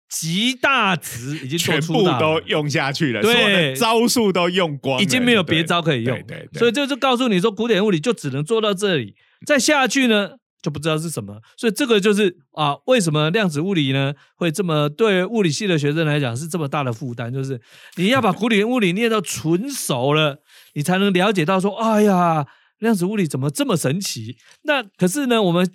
[0.08, 10.30] 极大值已经全部都用下去了，对，招数都用光，已经没有别招可以用，对，所以这就告诉你说，古典物理就只能做到这里，再下去呢
[10.62, 11.42] 就不知道是什么。
[11.58, 17.32] 所以这个就是啊，为什么量子物理呢会这么对物理系的学生来讲是这么大的负担？
[17.32, 17.60] 就是
[17.96, 20.38] 你要把古典物理念到纯熟了，
[20.76, 22.46] 你才能了解到说，哎呀，
[22.78, 24.38] 量子物理怎么这么神奇？
[24.64, 25.68] 那可是呢，我们。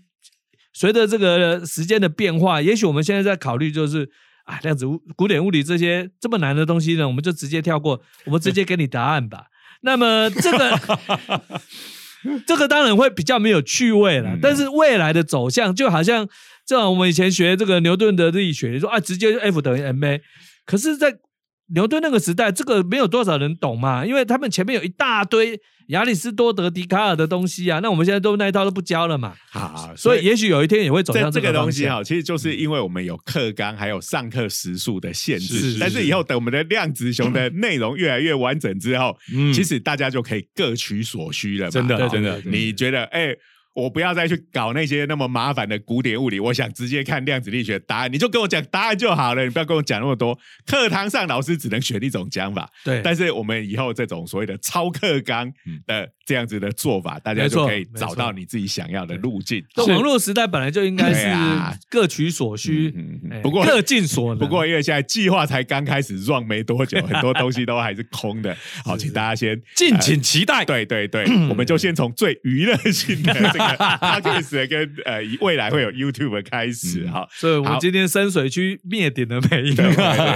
[0.81, 4.09] 随着这个时间的变化，也许我们现在在考虑，就是
[4.45, 9.49] 啊，量子物、古典物理这些这么难的东西呢，我们就直接跳过，我们直接给你答案吧。
[9.85, 10.81] 那么这个，
[12.47, 14.39] 这个当然会比较没有趣味了。
[14.41, 16.27] 但是未来的走向，就好像
[16.67, 20.19] 就像，我们以前学这个牛顿的力学，说啊，直接就 F 等于 ma，
[20.65, 21.15] 可是，在
[21.73, 27.79] 牛顿那个时代，这个没有多少人懂嘛，因为他们前面有一大堆亚里士多德、笛卡尔的东西啊。
[27.81, 29.35] 那我们现在都那一套都不教了嘛。
[29.51, 32.03] 好，所以也许有一天也会走向这个东西哈。
[32.03, 39.17] 其实就是因为我们有课纲还有上课时数的限制，但是以后等我们的量子熊的内容越来越完整之后，
[39.55, 41.71] 其实大家就可以各取所需了。
[41.71, 43.35] 真的，真的，你觉得哎？
[43.75, 50.39] 我不要再去搞那些那么麻烦的古典物理，我想直接看量子力学答案，你就跟我讲答案就好了，你不要跟我讲那么多。
[50.67, 53.01] 课堂上老师只能选一种讲法，对。
[53.03, 55.51] 但是我们以后这种所谓的超课纲
[55.87, 59.65] 的这样子的做法，大家就可以找到你自己想要的路径。
[59.77, 61.29] 网络时代本来就应该是
[61.89, 62.93] 各取所需，
[63.43, 64.39] 不过各尽所能。
[64.39, 68.57] 不过因为现在计划才刚开始 run 没多久，很多东西都还是空的。
[68.85, 70.65] 好，请大家先敬请期待。
[70.65, 73.33] 对对对， 我们就先从最娱乐性的
[73.69, 74.71] 这个。
[74.71, 79.83] 跟呃，未来会有 YouTube 开始哈，所以我们今天深水区灭顶的每一个，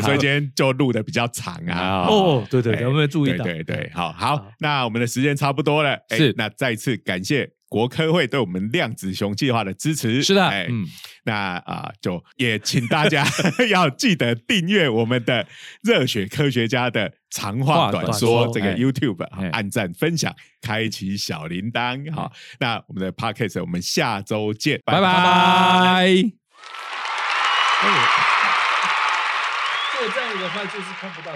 [0.02, 2.06] 所以今天就录的比较长啊。
[2.08, 3.44] 哦，对对，有没有注意到？
[3.44, 7.48] 对对，好好，那我们的时间差不多了，是那再次感谢。
[7.74, 10.22] 国科会对我们量子熊计划的支持。
[10.22, 10.86] 是的，哎，嗯，
[11.24, 13.26] 那啊，就也请大家
[13.68, 15.44] 要记得订阅我们的
[15.82, 22.14] 热血科学家的长话短说说这个哎 YouTube，哎按赞分享，开启小铃铛。
[22.14, 26.06] 好，那我们的 Podcast 我们下周见，拜拜。
[29.92, 31.34] 做这样的话就是看不到。